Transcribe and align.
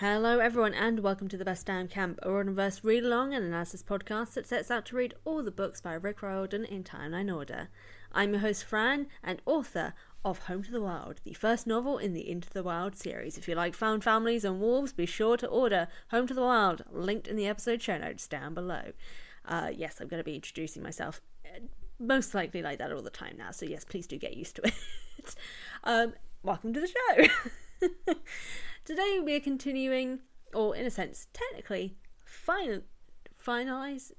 Hello, 0.00 0.38
everyone, 0.38 0.72
and 0.72 1.00
welcome 1.00 1.28
to 1.28 1.36
the 1.36 1.44
Best 1.44 1.66
Damn 1.66 1.86
Camp, 1.86 2.18
a 2.22 2.28
Riordanverse 2.28 2.82
read 2.82 3.04
along 3.04 3.34
and 3.34 3.44
analysis 3.44 3.82
podcast 3.82 4.32
that 4.32 4.46
sets 4.46 4.70
out 4.70 4.86
to 4.86 4.96
read 4.96 5.12
all 5.26 5.42
the 5.42 5.50
books 5.50 5.82
by 5.82 5.92
Rick 5.92 6.22
Riordan 6.22 6.64
in 6.64 6.84
timeline 6.84 7.30
order. 7.30 7.68
I'm 8.10 8.30
your 8.30 8.40
host, 8.40 8.64
Fran, 8.64 9.08
and 9.22 9.42
author 9.44 9.92
of 10.24 10.38
Home 10.44 10.62
to 10.62 10.70
the 10.70 10.80
Wild, 10.80 11.20
the 11.22 11.34
first 11.34 11.66
novel 11.66 11.98
in 11.98 12.14
the 12.14 12.26
Into 12.26 12.48
the 12.48 12.62
Wild 12.62 12.96
series. 12.96 13.36
If 13.36 13.46
you 13.46 13.54
like 13.54 13.74
found 13.74 14.02
families 14.02 14.42
and 14.42 14.58
wolves, 14.58 14.94
be 14.94 15.04
sure 15.04 15.36
to 15.36 15.46
order 15.46 15.86
Home 16.10 16.26
to 16.28 16.32
the 16.32 16.40
Wild, 16.40 16.82
linked 16.90 17.28
in 17.28 17.36
the 17.36 17.46
episode 17.46 17.82
show 17.82 17.98
notes 17.98 18.26
down 18.26 18.54
below. 18.54 18.92
Uh, 19.44 19.68
yes, 19.70 20.00
I'm 20.00 20.08
going 20.08 20.20
to 20.20 20.24
be 20.24 20.34
introducing 20.34 20.82
myself 20.82 21.20
uh, 21.44 21.58
most 21.98 22.34
likely 22.34 22.62
like 22.62 22.78
that 22.78 22.90
all 22.90 23.02
the 23.02 23.10
time 23.10 23.34
now, 23.36 23.50
so 23.50 23.66
yes, 23.66 23.84
please 23.84 24.06
do 24.06 24.16
get 24.16 24.34
used 24.34 24.56
to 24.56 24.62
it. 25.18 25.34
um, 25.84 26.14
welcome 26.42 26.72
to 26.72 26.80
the 26.80 26.88
show. 26.88 27.26
Today 28.84 29.20
we 29.24 29.34
are 29.34 29.40
continuing, 29.40 30.20
or 30.52 30.76
in 30.76 30.84
a 30.84 30.90
sense, 30.90 31.28
technically, 31.32 31.96
final, 32.24 32.82
finalize. 33.42 34.12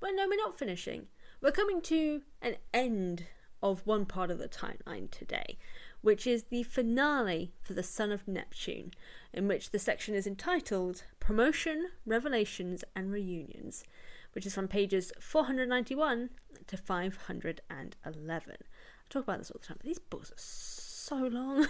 Well, 0.00 0.14
no, 0.14 0.26
we're 0.28 0.36
not 0.36 0.58
finishing. 0.58 1.06
We're 1.40 1.52
coming 1.52 1.80
to 1.82 2.22
an 2.40 2.56
end 2.74 3.26
of 3.62 3.86
one 3.86 4.04
part 4.04 4.30
of 4.30 4.38
the 4.38 4.48
timeline 4.48 5.10
today, 5.10 5.58
which 6.02 6.26
is 6.26 6.44
the 6.44 6.64
finale 6.64 7.52
for 7.62 7.72
the 7.74 7.82
Son 7.82 8.12
of 8.12 8.28
Neptune, 8.28 8.92
in 9.32 9.48
which 9.48 9.70
the 9.70 9.78
section 9.78 10.14
is 10.14 10.26
entitled 10.26 11.04
Promotion, 11.20 11.88
Revelations, 12.04 12.84
and 12.94 13.10
Reunions, 13.10 13.84
which 14.32 14.44
is 14.44 14.54
from 14.54 14.68
pages 14.68 15.12
491 15.20 16.30
to 16.66 16.76
511. 16.76 18.56
I 18.58 19.08
talk 19.08 19.22
about 19.22 19.38
this 19.38 19.50
all 19.50 19.60
the 19.60 19.66
time, 19.66 19.76
but 19.78 19.86
these 19.86 19.98
books 19.98 20.30
are 20.32 20.34
so 20.36 20.81
long. 21.10 21.66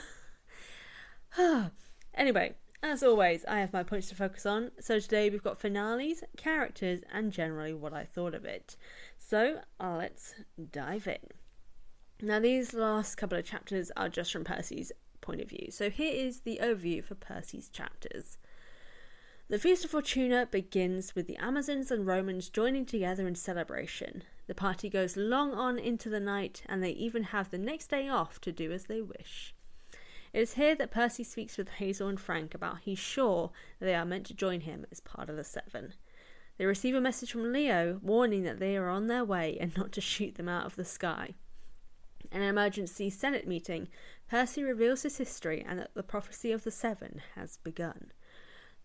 anyway, 2.14 2.55
as 2.83 3.02
always, 3.02 3.44
I 3.47 3.61
have 3.61 3.72
my 3.72 3.83
points 3.83 4.08
to 4.08 4.14
focus 4.14 4.44
on. 4.44 4.72
So 4.80 4.98
today 4.98 5.30
we've 5.30 5.42
got 5.42 5.61
finales, 5.61 6.22
characters, 6.36 7.00
and 7.12 7.33
generally 7.33 7.72
what 7.72 7.92
I 7.92 8.05
thought 8.05 8.34
of 8.34 8.44
it. 8.44 8.77
So 9.19 9.60
uh, 9.80 9.97
let's 9.97 10.34
dive 10.70 11.06
in. 11.06 11.19
Now, 12.20 12.41
these 12.41 12.75
last 12.75 13.16
couple 13.16 13.38
of 13.38 13.44
chapters 13.44 13.91
are 13.97 14.08
just 14.08 14.33
from 14.33 14.44
Percy's 14.44 14.92
point 15.20 15.41
of 15.41 15.48
view. 15.48 15.69
So 15.70 15.91
here 15.91 16.12
is 16.12 16.41
the 16.41 16.60
overview 16.62 17.03
for 17.03 17.14
Percy's 17.14 17.69
chapters. 17.69 18.38
The 19.48 19.58
Feast 19.58 19.84
of 19.84 19.91
Fortuna 19.91 20.47
begins 20.50 21.14
with 21.14 21.27
the 21.27 21.36
Amazons 21.36 21.91
and 21.91 22.06
Romans 22.06 22.49
joining 22.49 22.87
together 22.87 23.26
in 23.26 23.34
celebration. 23.34 24.22
The 24.52 24.56
party 24.56 24.90
goes 24.90 25.16
long 25.16 25.54
on 25.54 25.78
into 25.78 26.10
the 26.10 26.20
night, 26.20 26.62
and 26.68 26.82
they 26.82 26.90
even 26.90 27.22
have 27.22 27.50
the 27.50 27.56
next 27.56 27.86
day 27.86 28.06
off 28.06 28.38
to 28.42 28.52
do 28.52 28.70
as 28.70 28.84
they 28.84 29.00
wish. 29.00 29.54
It 30.34 30.40
is 30.40 30.52
here 30.52 30.74
that 30.74 30.90
Percy 30.90 31.24
speaks 31.24 31.56
with 31.56 31.70
Hazel 31.70 32.06
and 32.06 32.20
Frank 32.20 32.54
about 32.54 32.80
he's 32.80 32.98
sure 32.98 33.50
they 33.80 33.94
are 33.94 34.04
meant 34.04 34.26
to 34.26 34.34
join 34.34 34.60
him 34.60 34.84
as 34.92 35.00
part 35.00 35.30
of 35.30 35.36
the 35.36 35.42
Seven. 35.42 35.94
They 36.58 36.66
receive 36.66 36.94
a 36.94 37.00
message 37.00 37.32
from 37.32 37.50
Leo 37.50 37.98
warning 38.02 38.42
that 38.42 38.58
they 38.58 38.76
are 38.76 38.90
on 38.90 39.06
their 39.06 39.24
way 39.24 39.56
and 39.58 39.74
not 39.74 39.90
to 39.92 40.02
shoot 40.02 40.34
them 40.34 40.50
out 40.50 40.66
of 40.66 40.76
the 40.76 40.84
sky. 40.84 41.32
In 42.30 42.42
an 42.42 42.48
emergency 42.50 43.08
Senate 43.08 43.48
meeting, 43.48 43.88
Percy 44.28 44.62
reveals 44.62 45.02
his 45.02 45.16
history 45.16 45.64
and 45.66 45.78
that 45.78 45.94
the 45.94 46.02
prophecy 46.02 46.52
of 46.52 46.62
the 46.62 46.70
Seven 46.70 47.22
has 47.36 47.56
begun. 47.56 48.12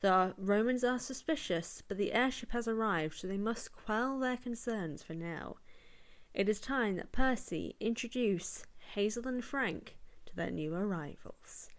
The 0.02 0.35
Romans 0.38 0.84
are 0.84 1.00
suspicious, 1.00 1.81
but 1.88 1.97
the 1.97 2.13
airship 2.13 2.52
has 2.52 2.68
arrived, 2.68 3.16
so 3.16 3.28
they 3.28 3.38
must 3.38 3.72
quell 3.72 4.19
their 4.19 4.38
concerns 4.38 5.02
for 5.02 5.13
now. 5.13 5.56
It 6.34 6.47
is 6.47 6.59
time 6.59 6.97
that 6.97 7.12
Percy 7.12 7.75
introduce 7.80 8.63
Hazel 8.94 9.28
and 9.28 9.44
Frank 9.44 9.97
to 10.28 10.35
their 10.35 10.52
new 10.52 10.75
arrivals. 10.75 11.69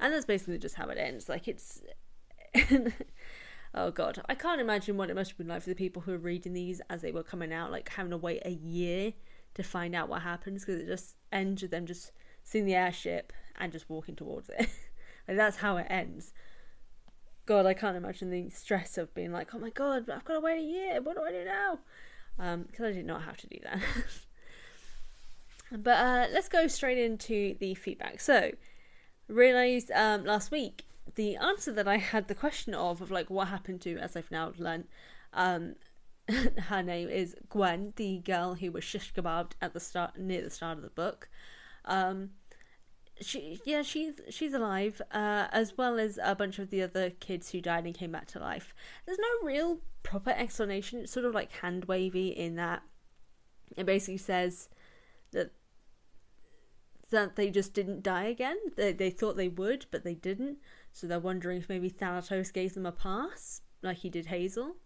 And 0.00 0.12
that's 0.12 0.24
basically 0.24 0.58
just 0.58 0.76
how 0.76 0.88
it 0.88 0.98
ends. 0.98 1.28
Like, 1.28 1.48
it's. 1.48 1.82
oh, 3.74 3.90
God. 3.90 4.22
I 4.26 4.34
can't 4.34 4.60
imagine 4.60 4.96
what 4.96 5.10
it 5.10 5.14
must 5.14 5.32
have 5.32 5.38
been 5.38 5.48
like 5.48 5.62
for 5.62 5.68
the 5.68 5.74
people 5.74 6.02
who 6.02 6.12
were 6.12 6.18
reading 6.18 6.54
these 6.54 6.80
as 6.88 7.02
they 7.02 7.12
were 7.12 7.22
coming 7.22 7.52
out, 7.52 7.70
like 7.70 7.90
having 7.90 8.10
to 8.10 8.16
wait 8.16 8.40
a 8.46 8.50
year 8.50 9.12
to 9.54 9.62
find 9.62 9.94
out 9.94 10.08
what 10.08 10.22
happens 10.22 10.64
because 10.64 10.80
it 10.80 10.86
just 10.86 11.16
ends 11.32 11.62
with 11.62 11.70
them 11.70 11.86
just 11.86 12.12
seeing 12.42 12.64
the 12.64 12.74
airship 12.74 13.32
and 13.58 13.72
just 13.72 13.90
walking 13.90 14.16
towards 14.16 14.48
it. 14.48 14.60
like, 15.28 15.36
that's 15.36 15.58
how 15.58 15.76
it 15.76 15.86
ends. 15.90 16.32
God, 17.46 17.66
I 17.66 17.74
can't 17.74 17.96
imagine 17.96 18.30
the 18.30 18.50
stress 18.50 18.98
of 18.98 19.14
being 19.14 19.32
like, 19.32 19.54
oh 19.54 19.58
my 19.58 19.70
God, 19.70 20.10
I've 20.10 20.24
got 20.24 20.34
to 20.34 20.40
wait 20.40 20.58
a 20.58 20.62
year. 20.62 21.00
What 21.00 21.16
do 21.16 21.22
I 21.22 21.30
do 21.30 21.44
now? 21.44 21.78
Because 22.36 22.80
um, 22.80 22.86
I 22.86 22.92
did 22.92 23.06
not 23.06 23.22
have 23.22 23.36
to 23.38 23.46
do 23.46 23.58
that. 23.62 23.80
But 25.72 25.98
uh, 25.98 26.26
let's 26.32 26.48
go 26.48 26.68
straight 26.68 26.98
into 26.98 27.56
the 27.58 27.74
feedback. 27.74 28.20
So, 28.20 28.52
realized 29.28 29.90
um, 29.90 30.24
last 30.24 30.50
week 30.50 30.84
the 31.16 31.36
answer 31.36 31.72
that 31.72 31.88
I 31.88 31.96
had 31.96 32.28
the 32.28 32.34
question 32.34 32.74
of 32.74 33.00
of 33.00 33.10
like 33.10 33.30
what 33.30 33.48
happened 33.48 33.80
to, 33.82 33.98
as 33.98 34.16
I've 34.16 34.30
now 34.30 34.52
learned, 34.58 34.84
um, 35.32 35.74
her 36.28 36.82
name 36.82 37.08
is 37.08 37.34
Gwen, 37.48 37.92
the 37.96 38.18
girl 38.18 38.54
who 38.54 38.70
was 38.70 38.84
shish 38.84 39.12
kebabbed 39.12 39.52
at 39.60 39.72
the 39.72 39.80
start 39.80 40.18
near 40.18 40.42
the 40.42 40.50
start 40.50 40.76
of 40.78 40.84
the 40.84 40.90
book. 40.90 41.28
Um, 41.84 42.30
she 43.20 43.58
yeah 43.64 43.82
she's 43.82 44.20
she's 44.28 44.52
alive 44.52 45.00
uh, 45.10 45.46
as 45.50 45.76
well 45.78 45.98
as 45.98 46.18
a 46.22 46.34
bunch 46.34 46.58
of 46.58 46.70
the 46.70 46.82
other 46.82 47.10
kids 47.10 47.50
who 47.50 47.60
died 47.60 47.84
and 47.84 47.94
came 47.94 48.12
back 48.12 48.26
to 48.28 48.38
life. 48.38 48.74
There's 49.04 49.18
no 49.18 49.46
real 49.46 49.80
proper 50.02 50.30
explanation. 50.30 51.00
It's 51.00 51.12
sort 51.12 51.26
of 51.26 51.34
like 51.34 51.50
hand 51.52 51.86
wavy 51.86 52.28
in 52.28 52.56
that 52.56 52.82
it 53.76 53.86
basically 53.86 54.18
says 54.18 54.68
that 55.32 55.52
that 57.10 57.36
they 57.36 57.50
just 57.50 57.72
didn't 57.72 58.02
die 58.02 58.24
again. 58.24 58.56
They 58.76 58.92
they 58.92 59.10
thought 59.10 59.36
they 59.36 59.48
would, 59.48 59.86
but 59.90 60.04
they 60.04 60.14
didn't. 60.14 60.58
So 60.92 61.06
they're 61.06 61.20
wondering 61.20 61.58
if 61.58 61.68
maybe 61.68 61.88
Thanatos 61.88 62.50
gave 62.50 62.74
them 62.74 62.86
a 62.86 62.92
pass, 62.92 63.60
like 63.82 63.98
he 63.98 64.10
did 64.10 64.26
Hazel. 64.26 64.76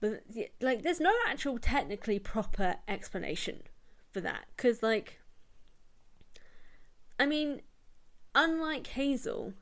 But 0.00 0.22
like, 0.62 0.82
there's 0.82 1.00
no 1.00 1.12
actual 1.28 1.58
technically 1.58 2.18
proper 2.18 2.76
explanation 2.88 3.62
for 4.10 4.22
that, 4.22 4.46
because 4.56 4.82
like, 4.82 5.20
I 7.20 7.26
mean, 7.26 7.60
unlike 8.34 8.86
Hazel, 8.86 9.52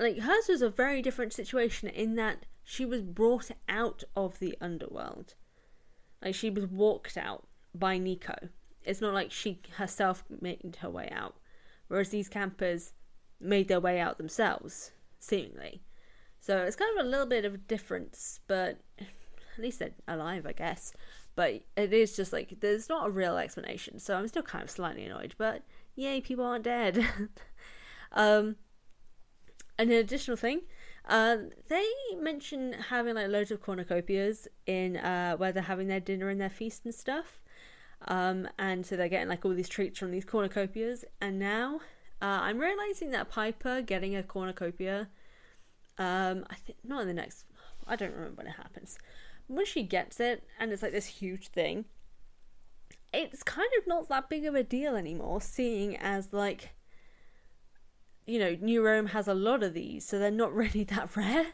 like 0.00 0.20
hers 0.20 0.48
was 0.48 0.62
a 0.62 0.70
very 0.70 1.02
different 1.02 1.34
situation 1.34 1.90
in 1.90 2.14
that 2.14 2.46
she 2.62 2.86
was 2.86 3.02
brought 3.02 3.50
out 3.68 4.02
of 4.16 4.38
the 4.38 4.56
underworld. 4.62 5.34
Like 6.24 6.34
she 6.34 6.48
was 6.48 6.66
walked 6.66 7.18
out 7.18 7.46
by 7.74 7.98
Nico. 7.98 8.48
It's 8.82 9.02
not 9.02 9.12
like 9.12 9.30
she 9.30 9.60
herself 9.76 10.24
made 10.40 10.78
her 10.80 10.88
way 10.88 11.10
out, 11.14 11.36
whereas 11.88 12.08
these 12.08 12.30
campers 12.30 12.94
made 13.38 13.68
their 13.68 13.78
way 13.78 14.00
out 14.00 14.16
themselves, 14.16 14.90
seemingly. 15.20 15.82
So 16.40 16.62
it's 16.62 16.76
kind 16.76 16.98
of 16.98 17.04
a 17.04 17.08
little 17.10 17.26
bit 17.26 17.44
of 17.44 17.52
a 17.52 17.58
difference, 17.58 18.40
but 18.46 18.80
at 18.98 19.58
least 19.58 19.80
they're 19.80 19.90
alive, 20.08 20.46
I 20.46 20.52
guess. 20.52 20.94
But 21.36 21.62
it 21.76 21.92
is 21.92 22.14
just 22.14 22.32
like 22.32 22.60
there's 22.60 22.88
not 22.88 23.08
a 23.08 23.10
real 23.10 23.36
explanation, 23.38 23.98
so 23.98 24.16
I'm 24.16 24.28
still 24.28 24.42
kind 24.42 24.62
of 24.62 24.70
slightly 24.70 25.04
annoyed. 25.04 25.34
But 25.36 25.62
yay, 25.96 26.20
people 26.20 26.44
aren't 26.44 26.64
dead. 26.64 26.98
um, 28.12 28.56
and 29.78 29.90
an 29.90 29.96
additional 29.96 30.36
thing, 30.36 30.62
uh, 31.08 31.36
they 31.68 31.86
mention 32.18 32.74
having 32.90 33.14
like 33.14 33.28
loads 33.28 33.50
of 33.50 33.60
cornucopias 33.60 34.46
in 34.66 34.96
uh, 34.96 35.36
where 35.36 35.52
they're 35.52 35.64
having 35.64 35.88
their 35.88 36.00
dinner 36.00 36.28
and 36.28 36.40
their 36.40 36.50
feast 36.50 36.84
and 36.84 36.94
stuff. 36.94 37.40
Um, 38.06 38.48
and 38.58 38.84
so 38.84 38.96
they're 38.96 39.08
getting 39.08 39.28
like 39.28 39.44
all 39.44 39.54
these 39.54 39.68
treats 39.68 39.98
from 39.98 40.10
these 40.10 40.24
cornucopias. 40.24 41.04
And 41.20 41.38
now 41.38 41.80
uh, 42.22 42.40
I'm 42.42 42.58
realizing 42.58 43.10
that 43.10 43.30
Piper 43.30 43.82
getting 43.82 44.14
a 44.16 44.22
cornucopia, 44.22 45.08
um, 45.98 46.46
I 46.50 46.54
think 46.54 46.78
not 46.84 47.02
in 47.02 47.08
the 47.08 47.14
next, 47.14 47.44
I 47.86 47.96
don't 47.96 48.12
remember 48.12 48.36
when 48.36 48.46
it 48.46 48.56
happens. 48.56 48.98
When 49.46 49.66
she 49.66 49.82
gets 49.82 50.20
it, 50.20 50.44
and 50.58 50.72
it's 50.72 50.82
like 50.82 50.92
this 50.92 51.06
huge 51.06 51.48
thing, 51.48 51.84
it's 53.12 53.42
kind 53.42 53.68
of 53.78 53.86
not 53.86 54.08
that 54.08 54.28
big 54.28 54.44
of 54.46 54.54
a 54.54 54.62
deal 54.62 54.96
anymore, 54.96 55.40
seeing 55.40 55.96
as 55.96 56.32
like 56.32 56.74
you 58.26 58.38
know, 58.38 58.56
New 58.60 58.82
Rome 58.82 59.08
has 59.08 59.28
a 59.28 59.34
lot 59.34 59.62
of 59.62 59.74
these, 59.74 60.06
so 60.06 60.18
they're 60.18 60.30
not 60.30 60.54
really 60.54 60.84
that 60.84 61.14
rare. 61.16 61.48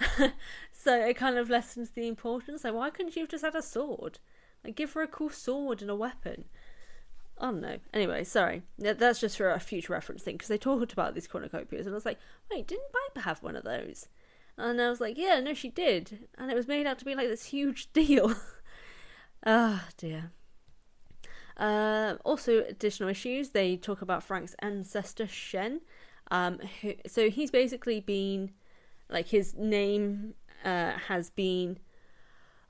so 0.72 0.94
it 0.94 1.16
kind 1.16 1.38
of 1.38 1.50
lessens 1.50 1.90
the 1.90 2.08
importance. 2.08 2.64
Like, 2.64 2.74
why 2.74 2.90
couldn't 2.90 3.16
you 3.16 3.22
have 3.22 3.30
just 3.30 3.44
had 3.44 3.54
a 3.54 3.62
sword? 3.62 4.18
Like, 4.64 4.76
give 4.76 4.92
her 4.92 5.02
a 5.02 5.08
cool 5.08 5.30
sword 5.30 5.82
and 5.82 5.90
a 5.90 5.96
weapon. 5.96 6.44
I 7.40 7.46
don't 7.46 7.60
know. 7.60 7.78
Anyway, 7.94 8.24
sorry. 8.24 8.62
That's 8.78 9.20
just 9.20 9.36
for 9.36 9.50
a 9.50 9.60
future 9.60 9.92
reference 9.92 10.22
thing 10.22 10.34
because 10.34 10.48
they 10.48 10.58
talked 10.58 10.92
about 10.92 11.14
these 11.14 11.28
cornucopias, 11.28 11.86
and 11.86 11.90
I 11.90 11.94
was 11.94 12.06
like, 12.06 12.18
wait, 12.50 12.66
didn't 12.66 12.92
Piper 12.92 13.24
have 13.24 13.42
one 13.42 13.56
of 13.56 13.64
those? 13.64 14.08
And 14.58 14.80
I 14.80 14.90
was 14.90 15.00
like, 15.00 15.16
yeah, 15.16 15.40
no, 15.40 15.54
she 15.54 15.70
did, 15.70 16.26
and 16.36 16.50
it 16.50 16.54
was 16.54 16.66
made 16.66 16.86
out 16.86 16.98
to 16.98 17.04
be 17.04 17.14
like 17.14 17.28
this 17.28 17.46
huge 17.46 17.92
deal. 17.92 18.34
Ah, 19.46 19.84
oh, 19.86 19.90
dear. 19.96 20.32
Uh, 21.56 22.16
also, 22.24 22.64
additional 22.64 23.08
issues. 23.08 23.50
They 23.50 23.76
talk 23.76 24.02
about 24.02 24.22
Frank's 24.22 24.54
ancestor 24.58 25.26
Shen. 25.26 25.80
Um, 26.30 26.58
who, 26.82 26.94
so 27.06 27.30
he's 27.30 27.50
basically 27.50 28.00
been 28.00 28.50
like 29.08 29.28
his 29.28 29.54
name 29.54 30.34
uh, 30.64 30.92
has 31.08 31.30
been 31.30 31.78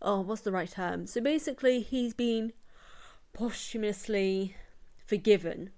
oh 0.00 0.20
what's 0.20 0.42
the 0.42 0.52
right 0.52 0.70
term 0.70 1.06
so 1.06 1.20
basically 1.20 1.80
he's 1.80 2.14
been 2.14 2.52
posthumously 3.32 4.54
forgiven 5.04 5.70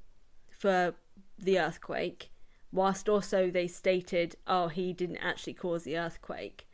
for 0.51 0.95
the 1.39 1.59
earthquake 1.59 2.30
whilst 2.73 3.09
also 3.09 3.51
they 3.51 3.67
stated 3.67 4.37
oh 4.47 4.69
he 4.69 4.93
didn't 4.93 5.19
actually 5.19 5.55
cause 5.55 5.85
the 5.85 5.97
earthquake 5.97 6.69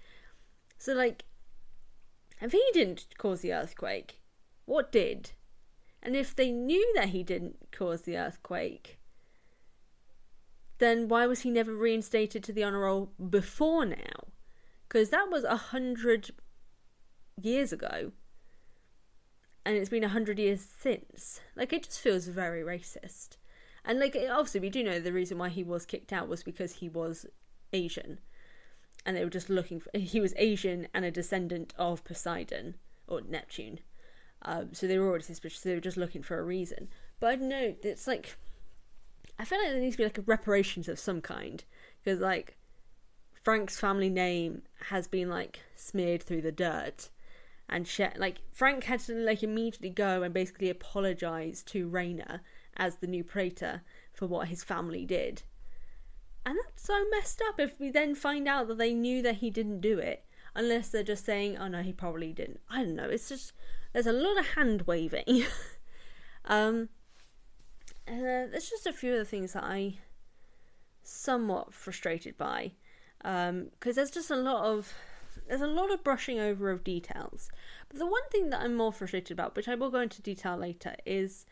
so 0.78 0.92
like 0.92 1.24
if 2.40 2.52
he 2.52 2.62
didn't 2.72 3.06
cause 3.18 3.40
the 3.40 3.52
earthquake 3.52 4.20
what 4.64 4.92
did 4.92 5.32
and 6.02 6.14
if 6.14 6.36
they 6.36 6.50
knew 6.50 6.92
that 6.94 7.08
he 7.08 7.22
didn't 7.22 7.56
cause 7.72 8.02
the 8.02 8.16
earthquake 8.16 8.98
then 10.78 11.08
why 11.08 11.26
was 11.26 11.40
he 11.40 11.50
never 11.50 11.74
reinstated 11.74 12.42
to 12.44 12.52
the 12.52 12.62
honor 12.62 12.80
roll 12.80 13.12
before 13.30 13.86
now? 13.86 14.26
Because 14.86 15.10
that 15.10 15.30
was 15.30 15.44
a 15.44 15.56
hundred 15.56 16.30
years 17.40 17.72
ago, 17.72 18.12
and 19.64 19.76
it's 19.76 19.90
been 19.90 20.04
a 20.04 20.08
hundred 20.08 20.38
years 20.38 20.60
since. 20.60 21.40
Like 21.54 21.72
it 21.72 21.84
just 21.84 22.00
feels 22.00 22.26
very 22.26 22.62
racist. 22.62 23.36
And 23.86 24.00
like 24.00 24.16
obviously 24.16 24.60
we 24.60 24.70
do 24.70 24.82
know 24.82 24.98
the 24.98 25.12
reason 25.12 25.38
why 25.38 25.48
he 25.48 25.62
was 25.62 25.86
kicked 25.86 26.12
out 26.12 26.28
was 26.28 26.42
because 26.42 26.74
he 26.74 26.88
was 26.88 27.24
Asian, 27.72 28.18
and 29.04 29.16
they 29.16 29.24
were 29.24 29.30
just 29.30 29.48
looking 29.48 29.80
for 29.80 29.96
he 29.96 30.20
was 30.20 30.34
Asian 30.36 30.88
and 30.92 31.04
a 31.04 31.10
descendant 31.10 31.72
of 31.78 32.04
Poseidon 32.04 32.74
or 33.06 33.20
Neptune. 33.20 33.78
Um, 34.42 34.74
so 34.74 34.86
they 34.86 34.98
were 34.98 35.06
already 35.08 35.24
suspicious. 35.24 35.60
They 35.60 35.74
were 35.74 35.80
just 35.80 35.96
looking 35.96 36.22
for 36.22 36.38
a 36.38 36.44
reason. 36.44 36.88
But 37.20 37.30
I 37.30 37.36
know. 37.36 37.74
It's 37.82 38.06
like 38.06 38.36
I 39.38 39.44
feel 39.44 39.58
like 39.58 39.68
there 39.68 39.80
needs 39.80 39.94
to 39.94 39.98
be 39.98 40.04
like 40.04 40.18
reparations 40.26 40.88
of 40.88 40.98
some 40.98 41.20
kind 41.20 41.62
because 42.02 42.20
like 42.20 42.56
Frank's 43.42 43.78
family 43.78 44.10
name 44.10 44.62
has 44.88 45.06
been 45.06 45.30
like 45.30 45.60
smeared 45.76 46.22
through 46.22 46.42
the 46.42 46.52
dirt 46.52 47.10
and 47.68 47.86
she- 47.86 48.06
like 48.16 48.38
Frank 48.52 48.84
had 48.84 49.00
to 49.00 49.14
like 49.14 49.42
immediately 49.42 49.90
go 49.90 50.22
and 50.22 50.32
basically 50.32 50.70
apologize 50.70 51.62
to 51.64 51.88
Reyna 51.88 52.40
as 52.76 52.96
the 52.96 53.06
new 53.06 53.24
praetor 53.24 53.82
for 54.12 54.26
what 54.26 54.48
his 54.48 54.64
family 54.64 55.04
did. 55.04 55.42
And 56.44 56.56
that's 56.64 56.84
so 56.84 57.04
messed 57.10 57.42
up 57.48 57.58
if 57.58 57.80
we 57.80 57.90
then 57.90 58.14
find 58.14 58.46
out 58.46 58.68
that 58.68 58.78
they 58.78 58.94
knew 58.94 59.22
that 59.22 59.36
he 59.36 59.50
didn't 59.50 59.80
do 59.80 59.98
it 59.98 60.24
unless 60.54 60.88
they're 60.88 61.02
just 61.02 61.24
saying, 61.24 61.56
"Oh 61.58 61.68
no, 61.68 61.82
he 61.82 61.92
probably 61.92 62.32
didn't." 62.32 62.60
I 62.70 62.82
don't 62.82 62.96
know. 62.96 63.08
It's 63.08 63.28
just 63.28 63.52
there's 63.92 64.06
a 64.06 64.12
lot 64.12 64.38
of 64.38 64.46
hand 64.48 64.82
waving. 64.82 65.44
um 66.44 66.88
uh, 68.08 68.46
there's 68.50 68.70
just 68.70 68.86
a 68.86 68.92
few 68.92 69.12
of 69.12 69.18
the 69.18 69.24
things 69.24 69.52
that 69.54 69.64
I 69.64 69.98
somewhat 71.02 71.74
frustrated 71.74 72.36
by 72.36 72.72
because 73.18 73.50
um, 73.50 73.70
there's 73.82 74.10
just 74.10 74.30
a 74.30 74.36
lot 74.36 74.64
of 74.64 74.92
there's 75.48 75.60
a 75.60 75.66
lot 75.66 75.92
of 75.92 76.04
brushing 76.04 76.38
over 76.38 76.70
of 76.70 76.84
details. 76.84 77.48
But 77.88 77.98
the 77.98 78.06
one 78.06 78.28
thing 78.30 78.50
that 78.50 78.62
I'm 78.62 78.74
more 78.74 78.92
frustrated 78.92 79.32
about, 79.32 79.54
which 79.54 79.68
I 79.68 79.74
will 79.74 79.90
go 79.90 80.00
into 80.00 80.22
detail 80.22 80.56
later, 80.56 80.94
is 81.04 81.44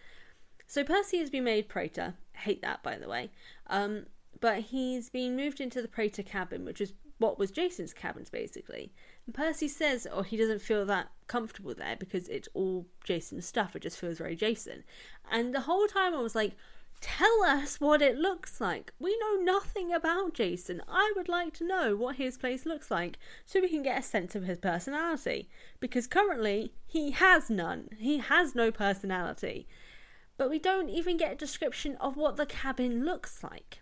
so 0.67 0.85
Percy 0.85 1.19
has 1.19 1.31
been 1.31 1.45
made 1.45 1.69
praetor. 1.69 2.15
hate 2.33 2.63
that, 2.63 2.83
by 2.83 2.97
the 2.97 3.09
way. 3.09 3.31
Um, 3.69 4.07
but 4.41 4.61
he's 4.61 5.09
been 5.11 5.37
moved 5.37 5.61
into 5.61 5.81
the 5.81 5.89
praetor 5.89 6.23
cabin, 6.23 6.65
which 6.65 6.81
is 6.81 6.93
what 7.19 7.39
was 7.39 7.51
Jason's 7.51 7.93
cabins 7.93 8.31
basically. 8.31 8.93
And 9.27 9.35
Percy 9.35 9.69
says, 9.69 10.07
oh, 10.11 10.23
he 10.23 10.37
doesn't 10.37 10.61
feel 10.63 10.85
that 10.87 11.09
comfortable 11.27 11.75
there 11.75 11.97
because 11.97 12.29
it's 12.29 12.49
all 12.55 12.87
Jason's 13.05 13.47
stuff. 13.47 13.75
It 13.75 13.83
just 13.83 13.99
feels 13.99 14.19
very 14.19 14.37
Jason. 14.37 14.85
And 15.31 15.55
the 15.55 15.63
whole 15.63 15.87
time 15.87 16.15
I 16.15 16.21
was 16.21 16.35
like, 16.35 16.53
tell 17.01 17.43
us 17.45 17.81
what 17.81 18.03
it 18.03 18.17
looks 18.17 18.61
like. 18.61 18.93
We 18.99 19.17
know 19.19 19.43
nothing 19.43 19.93
about 19.93 20.35
Jason. 20.35 20.83
I 20.89 21.13
would 21.17 21.29
like 21.29 21.55
to 21.55 21.67
know 21.67 21.97
what 21.97 22.17
his 22.17 22.37
place 22.37 22.67
looks 22.67 22.91
like 22.91 23.19
so 23.45 23.61
we 23.61 23.69
can 23.69 23.83
get 23.83 23.99
a 23.99 24.03
sense 24.03 24.35
of 24.35 24.45
his 24.45 24.59
personality. 24.59 25.49
Because 25.81 26.07
currently, 26.07 26.73
he 26.87 27.13
has 27.13 27.49
none. 27.49 27.91
He 27.99 28.19
has 28.19 28.55
no 28.55 28.71
personality. 28.71 29.67
But 30.37 30.51
we 30.51 30.59
don't 30.59 30.89
even 30.89 31.17
get 31.17 31.33
a 31.33 31.37
description 31.37 31.97
of 32.01 32.17
what 32.17 32.37
the 32.37 32.47
cabin 32.47 33.05
looks 33.05 33.43
like. 33.43 33.81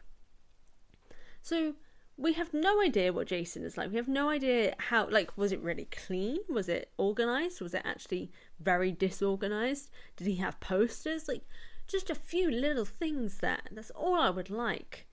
So, 1.40 1.74
we 2.16 2.34
have 2.34 2.52
no 2.52 2.80
idea 2.82 3.12
what 3.12 3.26
Jason 3.28 3.64
is 3.64 3.76
like. 3.76 3.90
We 3.90 3.96
have 3.96 4.08
no 4.08 4.28
idea 4.28 4.74
how, 4.78 5.08
like, 5.08 5.36
was 5.36 5.50
it 5.50 5.62
really 5.62 5.86
clean? 5.86 6.38
Was 6.48 6.68
it 6.68 6.92
organized? 6.98 7.60
Was 7.60 7.74
it 7.74 7.82
actually 7.84 8.30
very 8.60 8.92
disorganized? 8.92 9.90
Did 10.16 10.26
he 10.26 10.36
have 10.36 10.60
posters? 10.60 11.26
Like, 11.26 11.42
just 11.88 12.10
a 12.10 12.14
few 12.14 12.50
little 12.50 12.84
things 12.84 13.38
there. 13.38 13.62
That's 13.70 13.90
all 13.90 14.14
I 14.14 14.30
would 14.30 14.50
like. 14.50 15.06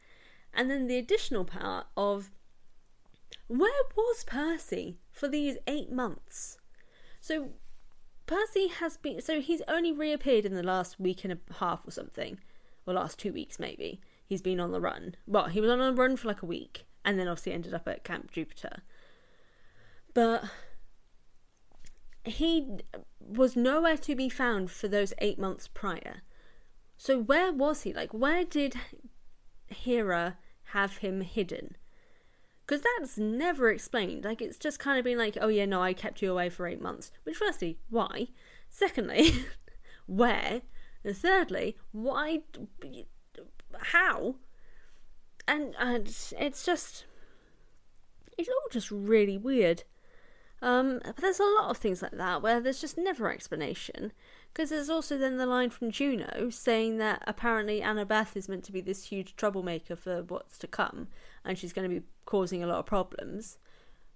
And 0.53 0.69
then 0.69 0.87
the 0.87 0.97
additional 0.97 1.45
part 1.45 1.87
of 1.95 2.31
where 3.47 3.71
was 3.95 4.23
Percy 4.25 4.99
for 5.11 5.27
these 5.27 5.57
eight 5.67 5.91
months? 5.91 6.57
So, 7.21 7.49
Percy 8.29 8.67
has 8.67 8.95
been, 8.95 9.21
so 9.21 9.41
he's 9.41 9.63
only 9.67 9.91
reappeared 9.91 10.45
in 10.45 10.53
the 10.53 10.61
last 10.61 10.99
week 10.99 11.23
and 11.23 11.33
a 11.33 11.53
half 11.55 11.87
or 11.87 11.89
something, 11.89 12.39
or 12.85 12.93
last 12.93 13.17
two 13.17 13.33
weeks 13.33 13.57
maybe. 13.57 13.99
He's 14.23 14.43
been 14.43 14.59
on 14.59 14.71
the 14.71 14.79
run. 14.79 15.15
Well, 15.25 15.47
he 15.47 15.59
was 15.59 15.71
on 15.71 15.79
the 15.79 15.99
run 15.99 16.15
for 16.15 16.27
like 16.27 16.43
a 16.43 16.45
week 16.45 16.85
and 17.03 17.17
then 17.17 17.27
obviously 17.27 17.53
ended 17.53 17.73
up 17.73 17.87
at 17.87 18.03
Camp 18.03 18.29
Jupiter. 18.31 18.83
But 20.13 20.43
he 22.23 22.77
was 23.19 23.55
nowhere 23.55 23.97
to 23.97 24.15
be 24.15 24.29
found 24.29 24.69
for 24.69 24.87
those 24.87 25.11
eight 25.17 25.39
months 25.39 25.67
prior. 25.67 26.21
So 26.97 27.17
where 27.19 27.51
was 27.51 27.81
he? 27.81 27.93
Like, 27.93 28.13
where 28.13 28.43
did 28.43 28.75
Hera 29.69 30.37
have 30.65 30.97
him 30.97 31.21
hidden? 31.21 31.77
Because 32.69 32.83
that's 32.99 33.17
never 33.17 33.71
explained. 33.71 34.25
Like, 34.25 34.43
it's 34.43 34.59
just 34.59 34.77
kind 34.77 34.99
of 34.99 35.03
been 35.03 35.17
like, 35.17 35.39
oh 35.41 35.47
yeah, 35.47 35.65
no, 35.65 35.81
I 35.81 35.93
kept 35.93 36.21
you 36.21 36.31
away 36.31 36.49
for 36.49 36.67
eight 36.67 36.79
months. 36.79 37.11
Which, 37.23 37.35
firstly, 37.35 37.79
why? 37.89 38.27
Secondly, 38.69 39.33
where? 40.05 40.61
And 41.03 41.17
thirdly, 41.17 41.77
why? 41.91 42.41
How? 43.75 44.35
and, 45.49 45.75
and 45.79 46.07
it's 46.37 46.63
just 46.63 47.05
it's 48.37 48.47
all 48.47 48.69
just 48.71 48.91
really 48.91 49.37
weird. 49.37 49.83
Um, 50.61 50.99
but 51.03 51.17
there's 51.17 51.39
a 51.39 51.43
lot 51.43 51.69
of 51.69 51.77
things 51.77 52.01
like 52.01 52.11
that 52.11 52.41
where 52.41 52.59
there's 52.59 52.81
just 52.81 52.97
never 52.97 53.31
explanation. 53.31 54.11
Because 54.53 54.69
there's 54.69 54.89
also 54.89 55.17
then 55.17 55.37
the 55.37 55.45
line 55.45 55.69
from 55.69 55.91
Juno 55.91 56.49
saying 56.49 56.97
that 56.97 57.23
apparently 57.27 57.81
Annabeth 57.81 58.35
is 58.35 58.49
meant 58.49 58.63
to 58.65 58.71
be 58.71 58.81
this 58.81 59.05
huge 59.05 59.35
troublemaker 59.35 59.95
for 59.95 60.23
what's 60.23 60.57
to 60.59 60.67
come, 60.67 61.07
and 61.45 61.57
she's 61.57 61.73
going 61.73 61.89
to 61.89 61.99
be 61.99 62.05
causing 62.29 62.63
a 62.63 62.67
lot 62.67 62.77
of 62.77 62.85
problems, 62.85 63.57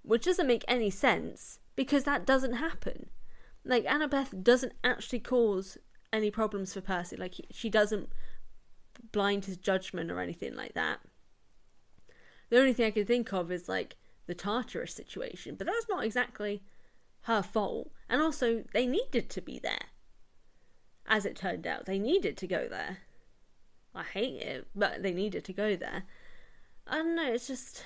which 0.03 0.25
doesn't 0.25 0.46
make 0.46 0.63
any 0.67 0.91
sense 0.91 1.58
because 1.75 2.03
that 2.03 2.27
doesn't 2.27 2.53
happen. 2.53 3.10
Like 3.65 3.86
Annabeth 3.86 4.43
doesn't 4.43 4.74
actually 4.84 5.20
cause 5.20 5.79
any 6.12 6.29
problems 6.29 6.74
for 6.74 6.82
Percy. 6.82 7.15
Like 7.15 7.34
she 7.50 7.72
doesn't 7.72 8.10
blind 9.12 9.46
his 9.46 9.58
judgment 9.58 10.12
or 10.12 10.20
anything 10.20 10.55
like 10.55 10.75
that. 10.75 11.00
The 12.50 12.60
only 12.60 12.74
thing 12.74 12.86
I 12.86 12.91
can 12.91 13.08
think 13.08 13.34
of 13.34 13.51
is 13.51 13.67
like 13.67 13.96
the 14.27 14.36
Tartarus 14.36 14.93
situation, 14.93 15.55
but 15.55 15.65
that's 15.65 15.89
not 15.89 16.03
exactly 16.03 16.62
her 17.22 17.41
fault. 17.41 17.89
And 18.08 18.22
also, 18.22 18.63
they 18.74 18.86
needed 18.86 19.27
to 19.32 19.41
be 19.41 19.58
there. 19.58 19.88
As 21.08 21.25
it 21.25 21.36
turned 21.36 21.65
out, 21.65 21.86
they 21.86 21.98
needed 21.98 22.38
to 22.38 22.48
go 22.48 22.67
there. 22.70 23.00
I 23.96 24.03
hate 24.03 24.39
it, 24.39 24.67
but 24.75 25.01
they 25.01 25.13
needed 25.13 25.43
to 25.46 25.53
go 25.53 25.75
there. 25.75 26.03
I 26.86 26.98
don't 26.98 27.15
know, 27.15 27.34
it's 27.34 27.48
just. 27.48 27.84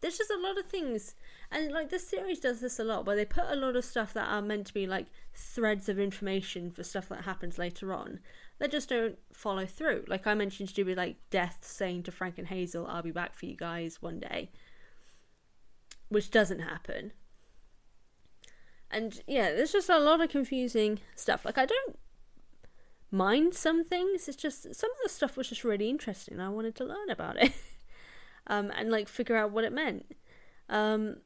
There's 0.00 0.18
just 0.18 0.30
a 0.30 0.38
lot 0.38 0.58
of 0.58 0.66
things. 0.66 1.14
And 1.50 1.72
like 1.72 1.90
this 1.90 2.08
series 2.08 2.40
does 2.40 2.60
this 2.60 2.78
a 2.78 2.84
lot, 2.84 3.04
where 3.04 3.16
they 3.16 3.24
put 3.24 3.44
a 3.48 3.56
lot 3.56 3.76
of 3.76 3.84
stuff 3.84 4.12
that 4.14 4.28
are 4.28 4.42
meant 4.42 4.66
to 4.68 4.74
be 4.74 4.86
like 4.86 5.06
threads 5.34 5.88
of 5.88 5.98
information 5.98 6.70
for 6.70 6.82
stuff 6.84 7.08
that 7.08 7.24
happens 7.24 7.58
later 7.58 7.92
on 7.92 8.20
that 8.60 8.70
just 8.70 8.90
don't 8.90 9.18
follow 9.32 9.66
through. 9.66 10.04
Like 10.06 10.26
I 10.26 10.34
mentioned 10.34 10.72
with 10.76 10.96
like 10.96 11.16
Death 11.30 11.58
saying 11.62 12.04
to 12.04 12.12
Frank 12.12 12.38
and 12.38 12.46
Hazel, 12.46 12.86
I'll 12.86 13.02
be 13.02 13.10
back 13.10 13.34
for 13.34 13.46
you 13.46 13.56
guys 13.56 14.00
one 14.00 14.20
day. 14.20 14.50
Which 16.08 16.30
doesn't 16.30 16.60
happen. 16.60 17.12
And 18.90 19.22
yeah, 19.26 19.52
there's 19.52 19.72
just 19.72 19.88
a 19.88 19.98
lot 19.98 20.20
of 20.20 20.28
confusing 20.28 20.98
stuff. 21.16 21.44
Like 21.44 21.56
I 21.56 21.64
don't 21.64 21.96
mind 23.10 23.54
some 23.54 23.82
things. 23.82 24.28
It's 24.28 24.36
just 24.36 24.74
some 24.74 24.90
of 24.90 24.96
the 25.02 25.08
stuff 25.08 25.36
was 25.36 25.48
just 25.48 25.64
really 25.64 25.88
interesting. 25.88 26.38
I 26.38 26.50
wanted 26.50 26.74
to 26.76 26.84
learn 26.84 27.08
about 27.08 27.42
it, 27.42 27.52
um, 28.46 28.70
and 28.76 28.90
like 28.90 29.08
figure 29.08 29.36
out 29.36 29.52
what 29.52 29.64
it 29.64 29.72
meant. 29.72 30.06
Um, 30.68 31.16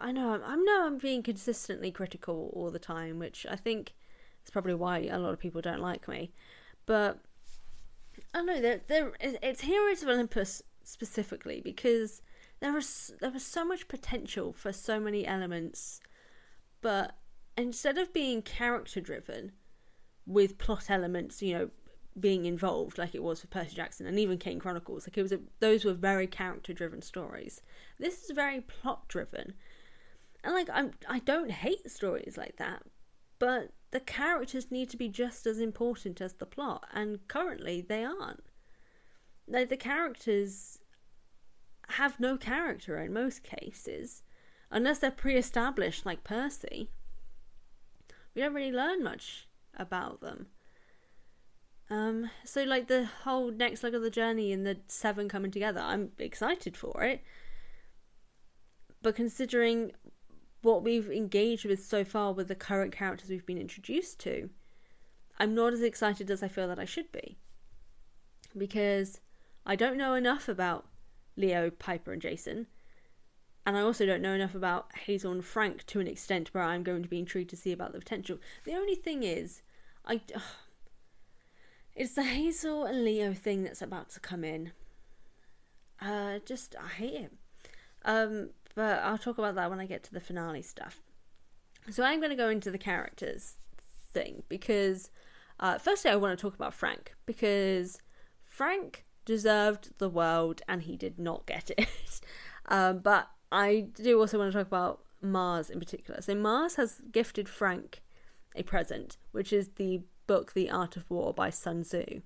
I 0.00 0.12
know 0.12 0.32
I'm, 0.32 0.42
I 0.44 0.56
know 0.56 0.86
I'm 0.86 0.98
being 0.98 1.22
consistently 1.22 1.90
critical 1.90 2.50
all 2.54 2.70
the 2.70 2.78
time, 2.78 3.18
which 3.18 3.46
I 3.48 3.56
think 3.56 3.94
is 4.44 4.50
probably 4.50 4.74
why 4.74 4.98
a 5.10 5.18
lot 5.18 5.32
of 5.32 5.38
people 5.38 5.60
don't 5.60 5.80
like 5.80 6.08
me. 6.08 6.32
But 6.84 7.18
I 8.34 8.42
know. 8.42 8.60
There, 8.60 8.80
there, 8.86 9.12
it's 9.20 9.62
Heroes 9.62 10.02
of 10.02 10.08
Olympus 10.08 10.62
specifically 10.82 11.60
because 11.60 12.22
there 12.60 12.72
was 12.72 13.12
there 13.20 13.30
was 13.30 13.44
so 13.44 13.64
much 13.64 13.88
potential 13.88 14.52
for 14.52 14.72
so 14.72 15.00
many 15.00 15.26
elements, 15.26 16.00
but 16.80 17.16
instead 17.56 17.98
of 17.98 18.12
being 18.12 18.42
character 18.42 19.00
driven 19.00 19.52
with 20.26 20.58
plot 20.58 20.90
elements, 20.90 21.42
you 21.42 21.54
know, 21.54 21.70
being 22.18 22.46
involved 22.46 22.98
like 22.98 23.14
it 23.14 23.22
was 23.22 23.40
for 23.40 23.46
Percy 23.46 23.76
Jackson 23.76 24.06
and 24.06 24.18
even 24.18 24.38
Kane 24.38 24.58
Chronicles, 24.58 25.06
like 25.06 25.18
it 25.18 25.22
was 25.22 25.32
a, 25.32 25.40
those 25.60 25.84
were 25.84 25.92
very 25.92 26.26
character 26.26 26.72
driven 26.72 27.02
stories. 27.02 27.60
This 27.98 28.24
is 28.24 28.30
very 28.30 28.60
plot 28.60 29.08
driven, 29.08 29.54
and 30.42 30.54
like 30.54 30.68
I'm 30.72 30.92
I 31.08 31.18
don't 31.20 31.50
hate 31.50 31.90
stories 31.90 32.36
like 32.36 32.56
that, 32.56 32.82
but 33.38 33.72
the 33.90 34.00
characters 34.00 34.70
need 34.70 34.90
to 34.90 34.96
be 34.96 35.08
just 35.08 35.46
as 35.46 35.60
important 35.60 36.20
as 36.20 36.34
the 36.34 36.46
plot, 36.46 36.86
and 36.92 37.26
currently 37.28 37.80
they 37.80 38.04
aren't. 38.04 38.44
Like 39.46 39.68
the 39.68 39.76
characters 39.76 40.78
have 41.90 42.18
no 42.18 42.36
character 42.36 42.98
in 42.98 43.12
most 43.12 43.42
cases, 43.42 44.22
unless 44.70 44.98
they're 44.98 45.10
pre-established 45.10 46.04
like 46.04 46.24
Percy. 46.24 46.90
We 48.34 48.42
don't 48.42 48.54
really 48.54 48.72
learn 48.72 49.02
much 49.02 49.48
about 49.76 50.20
them. 50.20 50.48
Um, 51.88 52.30
so 52.44 52.64
like 52.64 52.88
the 52.88 53.04
whole 53.04 53.50
next 53.50 53.82
leg 53.84 53.94
of 53.94 54.02
the 54.02 54.10
journey 54.10 54.52
and 54.52 54.66
the 54.66 54.78
seven 54.88 55.28
coming 55.28 55.50
together, 55.50 55.80
I'm 55.80 56.10
excited 56.18 56.76
for 56.76 57.02
it. 57.02 57.22
But 59.02 59.14
considering 59.14 59.92
what 60.62 60.82
we've 60.82 61.10
engaged 61.10 61.64
with 61.64 61.84
so 61.84 62.04
far 62.04 62.32
with 62.32 62.48
the 62.48 62.56
current 62.56 62.92
characters 62.92 63.30
we've 63.30 63.46
been 63.46 63.58
introduced 63.58 64.18
to, 64.20 64.50
I'm 65.38 65.54
not 65.54 65.72
as 65.72 65.82
excited 65.82 66.30
as 66.30 66.42
I 66.42 66.48
feel 66.48 66.66
that 66.68 66.78
I 66.78 66.84
should 66.84 67.12
be. 67.12 67.38
Because 68.56 69.20
I 69.64 69.76
don't 69.76 69.98
know 69.98 70.14
enough 70.14 70.48
about 70.48 70.86
Leo, 71.36 71.70
Piper, 71.70 72.12
and 72.12 72.22
Jason. 72.22 72.66
And 73.64 73.76
I 73.76 73.82
also 73.82 74.06
don't 74.06 74.22
know 74.22 74.32
enough 74.32 74.54
about 74.54 74.96
Hazel 74.96 75.32
and 75.32 75.44
Frank 75.44 75.84
to 75.86 76.00
an 76.00 76.08
extent 76.08 76.52
where 76.52 76.64
I'm 76.64 76.82
going 76.82 77.02
to 77.02 77.08
be 77.08 77.18
intrigued 77.18 77.50
to 77.50 77.56
see 77.56 77.72
about 77.72 77.92
the 77.92 77.98
potential. 77.98 78.38
The 78.64 78.74
only 78.74 78.94
thing 78.96 79.22
is, 79.22 79.62
I. 80.04 80.20
Ugh, 80.34 80.42
it's 81.96 82.12
the 82.12 82.22
Hazel 82.22 82.84
and 82.84 83.04
Leo 83.04 83.32
thing 83.32 83.64
that's 83.64 83.80
about 83.80 84.10
to 84.10 84.20
come 84.20 84.44
in. 84.44 84.72
Uh, 86.00 86.38
just, 86.44 86.76
I 86.78 86.88
hate 86.88 87.18
him. 87.18 87.30
Um, 88.04 88.50
but 88.74 89.02
I'll 89.02 89.16
talk 89.16 89.38
about 89.38 89.54
that 89.54 89.70
when 89.70 89.80
I 89.80 89.86
get 89.86 90.02
to 90.04 90.12
the 90.12 90.20
finale 90.20 90.60
stuff. 90.60 91.00
So 91.90 92.04
I'm 92.04 92.20
going 92.20 92.30
to 92.30 92.36
go 92.36 92.50
into 92.50 92.70
the 92.70 92.78
characters 92.78 93.54
thing 94.12 94.42
because, 94.50 95.10
uh, 95.58 95.78
firstly, 95.78 96.10
I 96.10 96.16
want 96.16 96.38
to 96.38 96.40
talk 96.40 96.54
about 96.54 96.74
Frank 96.74 97.14
because 97.24 97.98
Frank 98.44 99.06
deserved 99.24 99.96
the 99.96 100.10
world 100.10 100.60
and 100.68 100.82
he 100.82 100.96
did 100.96 101.18
not 101.18 101.46
get 101.46 101.70
it. 101.78 102.20
um, 102.66 102.98
but 102.98 103.30
I 103.50 103.86
do 103.94 104.20
also 104.20 104.38
want 104.38 104.52
to 104.52 104.58
talk 104.58 104.66
about 104.66 105.00
Mars 105.22 105.70
in 105.70 105.78
particular. 105.78 106.20
So 106.20 106.34
Mars 106.34 106.76
has 106.76 107.00
gifted 107.10 107.48
Frank 107.48 108.02
a 108.54 108.62
present, 108.62 109.16
which 109.32 109.50
is 109.50 109.70
the 109.76 110.02
book 110.26 110.52
The 110.52 110.70
Art 110.70 110.96
of 110.96 111.08
War 111.10 111.32
by 111.32 111.50
Sun 111.50 111.84
Tzu, 111.84 112.22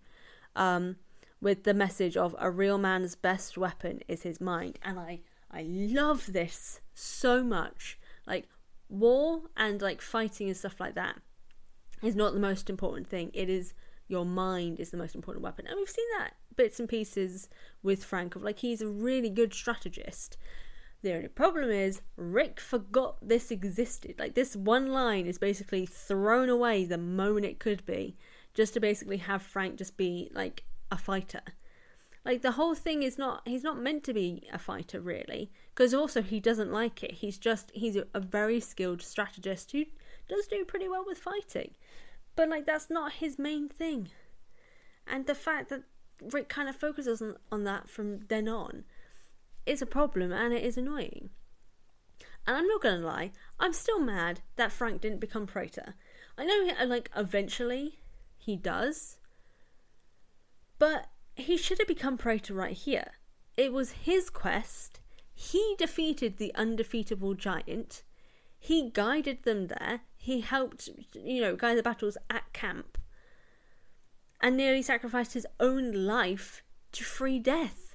um, 0.56 0.96
with 1.40 1.64
the 1.64 1.74
message 1.74 2.16
of 2.16 2.34
a 2.38 2.50
real 2.50 2.78
man's 2.78 3.14
best 3.14 3.56
weapon 3.56 4.00
is 4.08 4.22
his 4.22 4.40
mind. 4.40 4.78
And 4.82 4.98
I, 4.98 5.20
I 5.50 5.62
love 5.62 6.32
this 6.32 6.80
so 6.94 7.42
much. 7.42 7.98
Like 8.26 8.48
war 8.88 9.42
and 9.56 9.80
like 9.80 10.02
fighting 10.02 10.48
and 10.48 10.56
stuff 10.56 10.80
like 10.80 10.94
that 10.94 11.16
is 12.02 12.14
not 12.14 12.34
the 12.34 12.40
most 12.40 12.68
important 12.68 13.08
thing. 13.08 13.30
It 13.34 13.48
is 13.48 13.72
your 14.08 14.26
mind 14.26 14.80
is 14.80 14.90
the 14.90 14.96
most 14.96 15.14
important 15.14 15.44
weapon. 15.44 15.66
And 15.66 15.76
we've 15.76 15.88
seen 15.88 16.06
that 16.18 16.34
bits 16.56 16.80
and 16.80 16.88
pieces 16.88 17.48
with 17.82 18.04
Frank 18.04 18.34
of 18.34 18.42
like 18.42 18.58
he's 18.58 18.82
a 18.82 18.88
really 18.88 19.30
good 19.30 19.54
strategist. 19.54 20.36
The 21.02 21.14
only 21.14 21.28
problem 21.28 21.70
is 21.70 22.02
Rick 22.16 22.60
forgot 22.60 23.16
this 23.26 23.50
existed. 23.50 24.16
Like 24.18 24.34
this 24.34 24.54
one 24.54 24.88
line 24.88 25.26
is 25.26 25.38
basically 25.38 25.86
thrown 25.86 26.48
away 26.48 26.84
the 26.84 26.98
moment 26.98 27.46
it 27.46 27.58
could 27.58 27.86
be, 27.86 28.16
just 28.52 28.74
to 28.74 28.80
basically 28.80 29.16
have 29.18 29.42
Frank 29.42 29.76
just 29.76 29.96
be 29.96 30.30
like 30.34 30.64
a 30.90 30.98
fighter. 30.98 31.40
Like 32.24 32.42
the 32.42 32.52
whole 32.52 32.74
thing 32.74 33.02
is 33.02 33.16
not 33.16 33.42
he's 33.46 33.62
not 33.62 33.80
meant 33.80 34.04
to 34.04 34.12
be 34.12 34.46
a 34.52 34.58
fighter 34.58 35.00
really, 35.00 35.50
because 35.74 35.94
also 35.94 36.20
he 36.20 36.38
doesn't 36.38 36.70
like 36.70 37.02
it. 37.02 37.12
He's 37.12 37.38
just 37.38 37.70
he's 37.74 37.96
a 37.96 38.20
very 38.20 38.60
skilled 38.60 39.00
strategist 39.00 39.72
who 39.72 39.86
does 40.28 40.46
do 40.46 40.66
pretty 40.66 40.88
well 40.88 41.04
with 41.06 41.18
fighting. 41.18 41.70
But 42.36 42.50
like 42.50 42.66
that's 42.66 42.90
not 42.90 43.14
his 43.14 43.38
main 43.38 43.70
thing. 43.70 44.10
And 45.06 45.26
the 45.26 45.34
fact 45.34 45.70
that 45.70 45.84
Rick 46.22 46.50
kind 46.50 46.68
of 46.68 46.76
focuses 46.76 47.22
on, 47.22 47.36
on 47.50 47.64
that 47.64 47.88
from 47.88 48.20
then 48.28 48.48
on 48.48 48.84
is 49.66 49.82
a 49.82 49.86
problem 49.86 50.32
and 50.32 50.52
it 50.52 50.64
is 50.64 50.76
annoying. 50.76 51.30
And 52.46 52.56
I'm 52.56 52.66
not 52.66 52.82
gonna 52.82 53.04
lie, 53.04 53.32
I'm 53.58 53.72
still 53.72 54.00
mad 54.00 54.40
that 54.56 54.72
Frank 54.72 55.00
didn't 55.00 55.20
become 55.20 55.46
Praetor. 55.46 55.94
I 56.38 56.44
know, 56.44 56.72
like, 56.86 57.10
eventually 57.16 58.00
he 58.38 58.56
does, 58.56 59.18
but 60.78 61.08
he 61.36 61.56
should 61.56 61.78
have 61.78 61.88
become 61.88 62.16
Praetor 62.16 62.54
right 62.54 62.76
here. 62.76 63.12
It 63.56 63.72
was 63.72 63.92
his 63.92 64.30
quest. 64.30 65.00
He 65.34 65.74
defeated 65.78 66.36
the 66.36 66.54
undefeatable 66.54 67.34
giant. 67.34 68.02
He 68.58 68.90
guided 68.90 69.42
them 69.44 69.68
there. 69.68 70.00
He 70.16 70.40
helped, 70.40 70.88
you 71.14 71.40
know, 71.40 71.56
guide 71.56 71.78
the 71.78 71.82
battles 71.82 72.16
at 72.28 72.52
camp 72.52 72.98
and 74.40 74.56
nearly 74.56 74.82
sacrificed 74.82 75.34
his 75.34 75.46
own 75.58 75.92
life 75.92 76.62
to 76.92 77.04
free 77.04 77.38
death. 77.38 77.89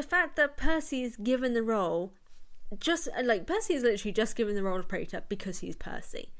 The 0.00 0.06
fact 0.06 0.36
that 0.36 0.56
Percy 0.56 1.02
is 1.02 1.14
given 1.16 1.52
the 1.52 1.62
role, 1.62 2.14
just 2.78 3.06
like 3.22 3.46
Percy 3.46 3.74
is 3.74 3.82
literally 3.82 4.14
just 4.14 4.34
given 4.34 4.54
the 4.54 4.62
role 4.62 4.78
of 4.78 4.88
Praetor 4.88 5.24
because 5.28 5.58
he's 5.58 5.76
Percy. 5.76 6.32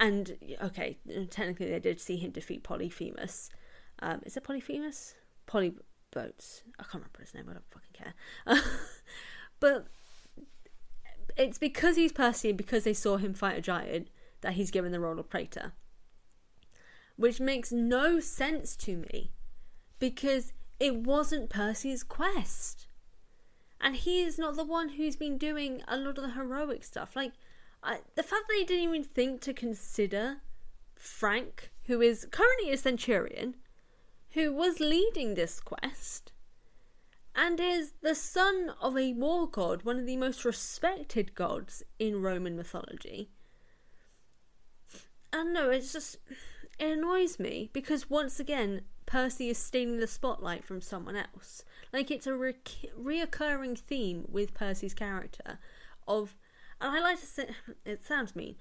And 0.00 0.56
okay, 0.60 0.98
technically 1.30 1.70
they 1.70 1.78
did 1.78 2.00
see 2.00 2.16
him 2.16 2.32
defeat 2.32 2.64
Polyphemus. 2.64 3.48
Um, 4.00 4.22
is 4.26 4.36
it 4.36 4.42
Polyphemus? 4.42 5.14
Polybotes. 5.46 6.62
I 6.80 6.82
can't 6.82 6.94
remember 6.94 7.20
his 7.20 7.32
name. 7.32 7.46
I 7.48 7.52
don't 7.52 7.64
fucking 7.70 7.92
care. 7.92 8.14
but 9.60 9.86
it's 11.36 11.58
because 11.58 11.94
he's 11.94 12.10
Percy 12.10 12.48
and 12.48 12.58
because 12.58 12.82
they 12.82 12.92
saw 12.92 13.18
him 13.18 13.34
fight 13.34 13.56
a 13.56 13.60
giant 13.60 14.08
that 14.40 14.54
he's 14.54 14.72
given 14.72 14.90
the 14.90 14.98
role 14.98 15.20
of 15.20 15.30
Praetor 15.30 15.74
which 17.16 17.38
makes 17.38 17.70
no 17.70 18.18
sense 18.18 18.74
to 18.74 18.96
me 18.96 19.30
because 20.00 20.52
it 20.84 20.96
wasn't 20.96 21.48
Percy's 21.48 22.02
quest. 22.02 22.88
And 23.80 23.96
he 23.96 24.20
is 24.20 24.38
not 24.38 24.54
the 24.54 24.64
one 24.64 24.90
who's 24.90 25.16
been 25.16 25.38
doing 25.38 25.82
a 25.88 25.96
lot 25.96 26.18
of 26.18 26.24
the 26.24 26.30
heroic 26.32 26.84
stuff. 26.84 27.16
Like, 27.16 27.32
I, 27.82 28.00
the 28.16 28.22
fact 28.22 28.48
that 28.48 28.56
he 28.58 28.64
didn't 28.64 28.84
even 28.84 29.02
think 29.02 29.40
to 29.42 29.54
consider 29.54 30.42
Frank, 30.94 31.70
who 31.84 32.02
is 32.02 32.26
currently 32.30 32.70
a 32.70 32.76
centurion, 32.76 33.54
who 34.32 34.52
was 34.52 34.78
leading 34.78 35.34
this 35.34 35.58
quest, 35.58 36.32
and 37.34 37.58
is 37.58 37.94
the 38.02 38.14
son 38.14 38.74
of 38.78 38.94
a 38.94 39.14
war 39.14 39.48
god, 39.48 39.84
one 39.84 39.98
of 39.98 40.06
the 40.06 40.18
most 40.18 40.44
respected 40.44 41.34
gods 41.34 41.82
in 41.98 42.20
Roman 42.20 42.56
mythology. 42.56 43.30
And 45.32 45.54
no, 45.54 45.70
it's 45.70 45.94
just 45.94 46.18
it 46.78 46.98
annoys 46.98 47.38
me 47.38 47.70
because 47.72 48.10
once 48.10 48.38
again, 48.38 48.82
Percy 49.06 49.50
is 49.50 49.58
stealing 49.58 49.98
the 49.98 50.06
spotlight 50.06 50.64
from 50.64 50.80
someone 50.80 51.16
else. 51.16 51.64
Like 51.92 52.10
it's 52.10 52.26
a 52.26 52.34
re- 52.34 52.54
reoccurring 53.00 53.78
theme 53.78 54.26
with 54.28 54.54
Percy's 54.54 54.94
character 54.94 55.58
of, 56.08 56.36
and 56.80 56.96
I 56.96 57.00
like 57.00 57.20
to 57.20 57.26
say, 57.26 57.48
it 57.84 58.04
sounds 58.04 58.34
mean. 58.34 58.56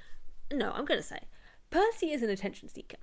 No, 0.52 0.72
I'm 0.72 0.86
going 0.86 1.00
to 1.00 1.08
say, 1.08 1.22
Percy 1.70 2.12
is 2.12 2.22
an 2.22 2.30
attention 2.30 2.70
seeker. 2.70 2.98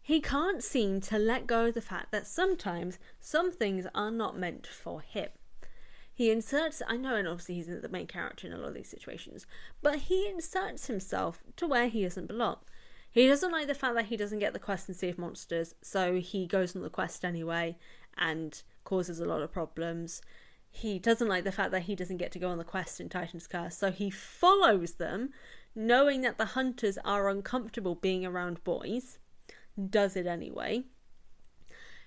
He 0.00 0.20
can't 0.20 0.62
seem 0.62 1.00
to 1.02 1.18
let 1.18 1.46
go 1.46 1.66
of 1.66 1.74
the 1.74 1.80
fact 1.80 2.10
that 2.10 2.26
sometimes 2.26 2.98
some 3.20 3.52
things 3.52 3.86
are 3.94 4.10
not 4.10 4.36
meant 4.36 4.66
for 4.66 5.00
him. 5.00 5.28
He 6.14 6.30
inserts, 6.30 6.82
I 6.86 6.96
know, 6.96 7.14
and 7.14 7.26
obviously 7.26 7.54
he's 7.54 7.68
the 7.68 7.88
main 7.88 8.06
character 8.06 8.46
in 8.46 8.52
a 8.52 8.58
lot 8.58 8.68
of 8.68 8.74
these 8.74 8.88
situations, 8.88 9.46
but 9.80 10.00
he 10.00 10.28
inserts 10.28 10.86
himself 10.86 11.42
to 11.56 11.66
where 11.66 11.88
he 11.88 12.02
doesn't 12.02 12.26
belong. 12.26 12.58
He 13.12 13.26
doesn't 13.26 13.52
like 13.52 13.66
the 13.66 13.74
fact 13.74 13.94
that 13.94 14.06
he 14.06 14.16
doesn't 14.16 14.38
get 14.38 14.54
the 14.54 14.58
quest 14.58 14.88
and 14.88 14.96
Sea 14.96 15.10
of 15.10 15.18
Monsters, 15.18 15.74
so 15.82 16.18
he 16.18 16.46
goes 16.46 16.74
on 16.74 16.82
the 16.82 16.88
quest 16.88 17.24
anyway 17.24 17.76
and 18.16 18.62
causes 18.84 19.20
a 19.20 19.26
lot 19.26 19.42
of 19.42 19.52
problems. 19.52 20.22
He 20.70 20.98
doesn't 20.98 21.28
like 21.28 21.44
the 21.44 21.52
fact 21.52 21.72
that 21.72 21.82
he 21.82 21.94
doesn't 21.94 22.16
get 22.16 22.32
to 22.32 22.38
go 22.38 22.48
on 22.48 22.56
the 22.56 22.64
quest 22.64 23.00
in 23.00 23.10
Titan's 23.10 23.46
Curse, 23.46 23.76
so 23.76 23.90
he 23.90 24.08
follows 24.08 24.94
them 24.94 25.30
knowing 25.74 26.22
that 26.22 26.38
the 26.38 26.46
hunters 26.46 26.96
are 27.04 27.28
uncomfortable 27.28 27.94
being 27.94 28.24
around 28.24 28.64
boys, 28.64 29.18
does 29.90 30.16
it 30.16 30.26
anyway. 30.26 30.84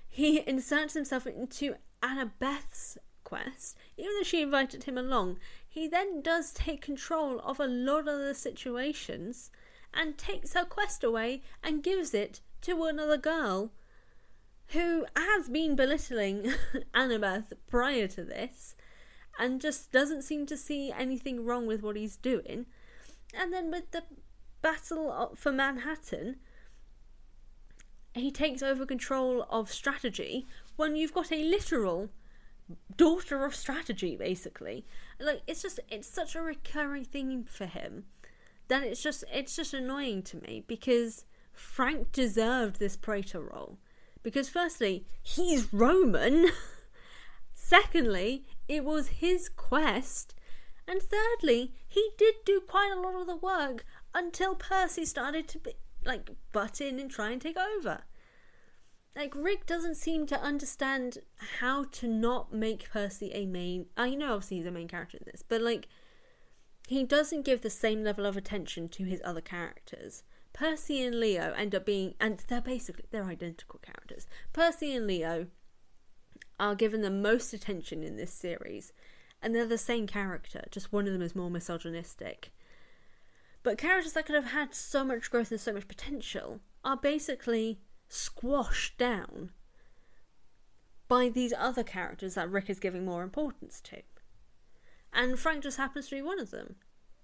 He 0.08 0.48
inserts 0.48 0.96
himself 0.96 1.28
into 1.28 1.76
Annabeth's 2.02 2.98
quest, 3.24 3.78
even 3.98 4.14
though 4.16 4.24
she 4.24 4.42
invited 4.42 4.86
him 4.86 4.98
along. 4.98 5.38
He 5.68 5.88
then 5.88 6.22
does 6.22 6.52
take 6.52 6.82
control 6.82 7.40
of 7.42 7.60
a 7.60 7.68
lot 7.68 8.08
of 8.08 8.20
the 8.20 8.34
situations 8.34 9.52
and 9.96 10.18
takes 10.18 10.54
her 10.54 10.66
quest 10.66 11.04
away 11.04 11.42
and 11.64 11.84
gives 11.84 12.14
it 12.14 12.42
to 12.62 12.84
another 12.84 13.18
girl 13.18 13.72
who 14.70 15.06
has 15.16 15.48
been 15.50 15.76
belittling 15.76 16.52
Annabeth 16.94 17.54
prior 17.68 18.08
to 18.08 18.24
this 18.24 18.76
and 19.38 19.62
just 19.62 19.92
doesn't 19.92 20.24
seem 20.24 20.46
to 20.46 20.58
see 20.58 20.92
anything 20.92 21.46
wrong 21.46 21.68
with 21.68 21.82
what 21.82 21.96
he's 21.96 22.18
doing. 22.18 22.66
And 23.34 23.54
then 23.54 23.70
with 23.70 23.92
the 23.92 24.04
battle 24.62 25.34
for 25.36 25.52
Manhattan, 25.52 26.38
he 28.14 28.32
takes 28.32 28.64
over 28.64 28.86
control 28.86 29.46
of 29.50 29.72
strategy 29.72 30.48
when 30.76 30.96
you've 30.96 31.14
got 31.14 31.32
a 31.32 31.44
literal 31.44 32.10
daughter 32.98 33.46
of 33.46 33.54
strategy 33.54 34.16
basically 34.16 34.84
like 35.20 35.42
it's 35.46 35.62
just 35.62 35.80
it's 35.92 36.08
such 36.08 36.36
a 36.36 36.42
recurring 36.42 37.04
theme 37.04 37.44
for 37.44 37.68
him 37.68 38.06
that 38.68 38.84
it's 38.84 39.02
just 39.02 39.24
it's 39.34 39.56
just 39.56 39.74
annoying 39.74 40.22
to 40.22 40.38
me 40.38 40.64
because 40.68 41.26
frank 41.54 42.12
deserved 42.12 42.80
this 42.80 42.98
praetor 42.98 43.42
role 43.42 43.78
because 44.24 44.50
firstly 44.50 45.06
he's 45.22 45.72
roman 45.74 46.48
secondly 47.54 48.46
it 48.68 48.84
was 48.84 49.08
his 49.08 49.50
quest 49.50 50.36
and 50.88 51.02
thirdly 51.02 51.74
he 51.88 52.10
did 52.18 52.36
do 52.46 52.60
quite 52.60 52.92
a 52.96 53.00
lot 53.00 53.20
of 53.20 53.28
the 53.28 53.36
work 53.36 53.86
until 54.14 54.56
percy 54.56 55.06
started 55.06 55.48
to 55.48 55.60
be 55.60 55.74
like 56.06 56.30
butt 56.52 56.80
in 56.80 57.00
and 57.00 57.10
try 57.10 57.32
and 57.32 57.42
take 57.42 57.58
over. 57.58 58.04
Like 59.16 59.34
Rick 59.36 59.66
doesn't 59.66 59.96
seem 59.96 60.26
to 60.28 60.40
understand 60.40 61.20
how 61.60 61.86
to 61.86 62.08
not 62.08 62.54
make 62.54 62.90
Percy 62.92 63.32
a 63.34 63.46
main. 63.46 63.88
I 63.98 64.14
know 64.16 64.34
obviously 64.34 64.58
he's 64.58 64.66
a 64.66 64.72
main 64.72 64.88
character 64.88 65.18
in 65.18 65.24
this, 65.26 65.44
but 65.48 65.62
like 65.62 65.88
he 66.88 67.04
doesn't 67.04 67.46
give 67.46 67.62
the 67.62 67.70
same 67.70 68.04
level 68.04 68.26
of 68.26 68.38
attention 68.38 68.90
to 68.90 69.04
his 69.04 69.22
other 69.24 69.42
characters. 69.42 70.24
Percy 70.54 71.04
and 71.04 71.20
Leo 71.20 71.54
end 71.54 71.76
up 71.76 71.86
being, 71.86 72.14
and 72.20 72.44
they're 72.48 72.62
basically 72.62 73.06
they're 73.12 73.26
identical 73.26 73.80
characters. 73.80 74.28
Percy 74.54 74.96
and 74.96 75.08
Leo 75.08 75.48
are 76.60 76.76
given 76.76 77.02
the 77.02 77.10
most 77.10 77.54
attention 77.54 78.04
in 78.04 78.16
this 78.16 78.32
series, 78.32 78.94
and 79.42 79.54
they're 79.54 79.66
the 79.66 79.78
same 79.78 80.08
character. 80.08 80.64
Just 80.72 80.94
one 80.94 81.08
of 81.08 81.14
them 81.14 81.22
is 81.22 81.36
more 81.36 81.50
misogynistic. 81.50 82.52
But 83.64 83.78
characters 83.78 84.14
that 84.14 84.26
could 84.28 84.36
have 84.36 84.52
had 84.52 84.74
so 84.74 85.04
much 85.04 85.30
growth 85.32 85.52
and 85.52 85.60
so 85.60 85.74
much 85.74 85.88
potential 85.88 86.62
are 86.84 86.98
basically 86.98 87.80
squashed 88.08 88.98
down 88.98 89.52
by 91.08 91.30
these 91.30 91.54
other 91.58 91.84
characters 91.84 92.36
that 92.36 92.50
Rick 92.50 92.70
is 92.70 92.80
giving 92.80 93.06
more 93.06 93.24
importance 93.24 93.82
to. 93.82 94.04
And 95.16 95.40
Frank 95.40 95.64
just 95.64 95.78
happens 95.78 96.10
to 96.10 96.16
be 96.16 96.22
one 96.22 96.40
of 96.40 96.52
them. 96.52 96.76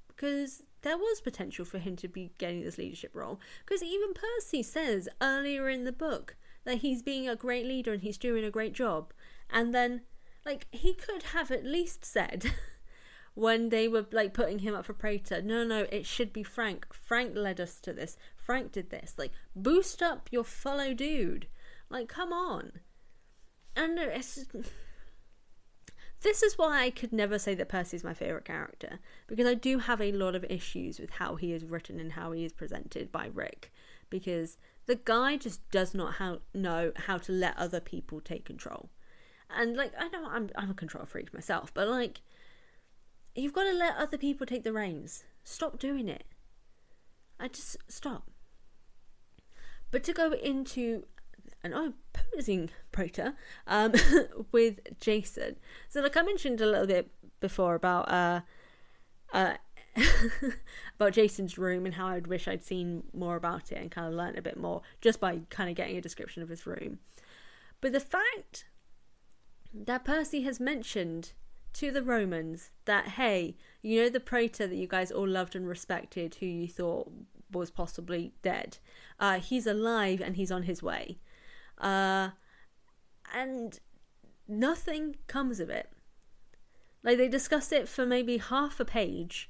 Because 0.07 0.63
there 0.81 0.98
was 0.98 1.21
potential 1.21 1.65
for 1.65 1.77
him 1.77 1.95
to 1.98 2.07
be 2.07 2.31
getting 2.38 2.62
this 2.62 2.77
leadership 2.77 3.12
role. 3.13 3.39
Because 3.65 3.83
even 3.83 4.13
Percy 4.13 4.63
says 4.63 5.10
earlier 5.19 5.69
in 5.69 5.83
the 5.83 5.91
book 5.91 6.38
that 6.63 6.77
he's 6.77 7.01
being 7.01 7.27
a 7.27 7.36
great 7.36 7.65
leader 7.65 7.91
and 7.91 8.01
he's 8.01 8.17
doing 8.17 8.45
a 8.45 8.51
great 8.51 8.74
job. 8.74 9.13
And 9.50 9.74
then, 9.74 10.01
like, 10.45 10.67
he 10.71 10.93
could 10.93 11.24
have 11.33 11.51
at 11.51 11.65
least 11.65 12.05
said 12.05 12.53
when 13.33 13.69
they 13.69 13.88
were 13.88 14.05
like 14.12 14.33
putting 14.33 14.60
him 14.60 14.74
up 14.74 14.86
for 14.86 14.93
Praetor. 14.93 15.41
No, 15.41 15.63
no, 15.65 15.86
it 15.91 16.05
should 16.05 16.31
be 16.31 16.43
Frank. 16.43 16.93
Frank 16.93 17.36
led 17.36 17.60
us 17.60 17.79
to 17.81 17.91
this. 17.91 18.17
Frank 18.36 18.71
did 18.71 18.89
this. 18.89 19.15
Like, 19.17 19.31
boost 19.53 20.01
up 20.01 20.29
your 20.31 20.45
fellow 20.45 20.93
dude. 20.93 21.48
Like, 21.89 22.07
come 22.07 22.31
on. 22.31 22.71
And 23.75 24.00
it's. 24.00 24.45
This 26.21 26.43
is 26.43 26.57
why 26.57 26.84
I 26.84 26.89
could 26.91 27.12
never 27.12 27.39
say 27.39 27.55
that 27.55 27.69
Percy's 27.69 28.03
my 28.03 28.13
favourite 28.13 28.45
character, 28.45 28.99
because 29.27 29.47
I 29.47 29.55
do 29.55 29.79
have 29.79 30.01
a 30.01 30.12
lot 30.12 30.36
of 30.36 30.43
issues 30.45 30.99
with 30.99 31.12
how 31.12 31.36
he 31.36 31.51
is 31.51 31.65
written 31.65 31.99
and 31.99 32.12
how 32.13 32.31
he 32.31 32.45
is 32.45 32.53
presented 32.53 33.12
by 33.12 33.29
Rick. 33.34 33.71
Because 34.10 34.57
the 34.86 34.95
guy 34.95 35.38
just 35.38 35.67
does 35.71 35.93
not 35.93 36.15
how, 36.15 36.39
know 36.53 36.91
how 36.95 37.17
to 37.17 37.31
let 37.31 37.57
other 37.57 37.79
people 37.79 38.21
take 38.21 38.45
control. 38.45 38.89
And, 39.49 39.75
like, 39.75 39.93
I 39.97 40.10
know 40.10 40.27
I'm, 40.29 40.49
I'm 40.55 40.71
a 40.71 40.75
control 40.75 41.05
freak 41.05 41.34
myself, 41.34 41.73
but, 41.73 41.88
like, 41.88 42.21
You've 43.36 43.53
got 43.53 43.63
to 43.63 43.73
let 43.73 43.95
other 43.95 44.17
people 44.17 44.45
take 44.45 44.63
the 44.63 44.73
reins. 44.73 45.23
Stop 45.43 45.79
doing 45.79 46.10
it. 46.10 46.25
I 47.39 47.47
just 47.47 47.77
stop. 47.88 48.29
But 49.89 50.03
to 50.03 50.13
go 50.13 50.31
into 50.31 51.05
an 51.63 51.74
opposing 51.74 52.69
praetor 52.91 53.34
um, 53.67 53.93
with 54.52 54.80
Jason. 55.00 55.58
So, 55.89 56.02
like 56.02 56.17
I 56.17 56.21
mentioned 56.21 56.62
a 56.62 56.65
little 56.65 56.88
bit 56.88 57.10
before 57.39 57.76
about 57.76 58.10
uh, 58.10 58.41
uh, 59.34 59.54
about 60.95 61.13
Jason's 61.13 61.58
room 61.58 61.86
and 61.86 61.95
how 61.95 62.08
I'd 62.08 62.28
wish 62.28 62.47
I'd 62.47 62.63
seen 62.63 63.04
more 63.13 63.36
about 63.36 63.71
it 63.71 63.78
and 63.78 63.91
kind 63.91 64.08
of 64.08 64.13
learned 64.13 64.38
a 64.38 64.41
bit 64.41 64.58
more 64.58 64.82
just 65.02 65.19
by 65.19 65.41
kind 65.50 65.69
of 65.69 65.76
getting 65.76 65.97
a 65.97 66.02
description 66.02 66.41
of 66.41 66.50
his 66.50 66.65
room. 66.65 67.00
But 67.82 67.91
the 67.91 68.00
fact 68.00 68.65
that 69.74 70.06
Percy 70.06 70.43
has 70.43 70.60
mentioned 70.60 71.34
to 71.74 71.91
the 71.91 72.04
Romans 72.04 72.71
that, 72.86 73.10
hey, 73.10 73.56
you 73.82 74.02
know 74.02 74.10
the 74.10 74.19
praetor 74.19 74.67
that 74.67 74.76
you 74.76 74.88
guys 74.88 75.12
all 75.12 75.28
loved 75.28 75.56
and 75.56 75.67
respected, 75.67 76.36
who 76.36 76.45
you 76.45 76.67
thought 76.67 77.12
was 77.52 77.71
possibly 77.71 78.34
dead? 78.41 78.78
Uh, 79.19 79.39
he's 79.39 79.67
alive 79.67 80.21
and 80.21 80.36
he's 80.36 80.52
on 80.52 80.63
his 80.63 80.84
way. 80.84 81.17
Uh, 81.77 82.29
and 83.34 83.79
nothing 84.47 85.15
comes 85.27 85.60
of 85.60 85.69
it. 85.69 85.89
Like, 87.03 87.17
they 87.17 87.27
discuss 87.27 87.71
it 87.71 87.88
for 87.88 88.05
maybe 88.05 88.38
half 88.38 88.79
a 88.79 88.86
page, 88.86 89.49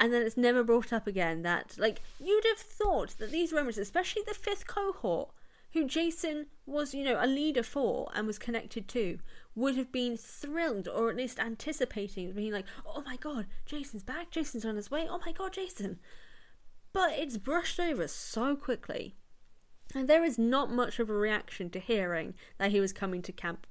and 0.00 0.12
then 0.12 0.22
it's 0.22 0.36
never 0.36 0.64
brought 0.64 0.92
up 0.92 1.06
again. 1.06 1.42
That, 1.42 1.76
like, 1.78 2.00
you'd 2.18 2.44
have 2.46 2.58
thought 2.58 3.18
that 3.18 3.30
these 3.30 3.52
Romans, 3.52 3.78
especially 3.78 4.22
the 4.26 4.34
fifth 4.34 4.66
cohort, 4.66 5.30
who 5.74 5.86
Jason 5.86 6.46
was, 6.66 6.94
you 6.94 7.04
know, 7.04 7.18
a 7.20 7.26
leader 7.26 7.62
for 7.62 8.08
and 8.14 8.26
was 8.26 8.38
connected 8.38 8.88
to, 8.88 9.18
would 9.56 9.76
have 9.76 9.90
been 9.92 10.16
thrilled 10.16 10.88
or 10.88 11.10
at 11.10 11.16
least 11.16 11.38
anticipating 11.38 12.32
being 12.32 12.52
like, 12.52 12.66
oh 12.86 13.02
my 13.04 13.16
god, 13.16 13.46
Jason's 13.66 14.04
back, 14.04 14.30
Jason's 14.30 14.64
on 14.64 14.76
his 14.76 14.90
way, 14.90 15.06
oh 15.10 15.20
my 15.26 15.32
god, 15.32 15.52
Jason. 15.52 15.98
But 16.92 17.14
it's 17.18 17.38
brushed 17.38 17.80
over 17.80 18.06
so 18.06 18.54
quickly. 18.54 19.16
And 19.94 20.08
there 20.08 20.24
is 20.24 20.38
not 20.38 20.70
much 20.70 20.98
of 20.98 21.10
a 21.10 21.14
reaction 21.14 21.70
to 21.70 21.78
hearing 21.78 22.34
that 22.58 22.70
he 22.70 22.80
was 22.80 22.92
coming 22.92 23.22
to 23.22 23.32
camp. 23.32 23.66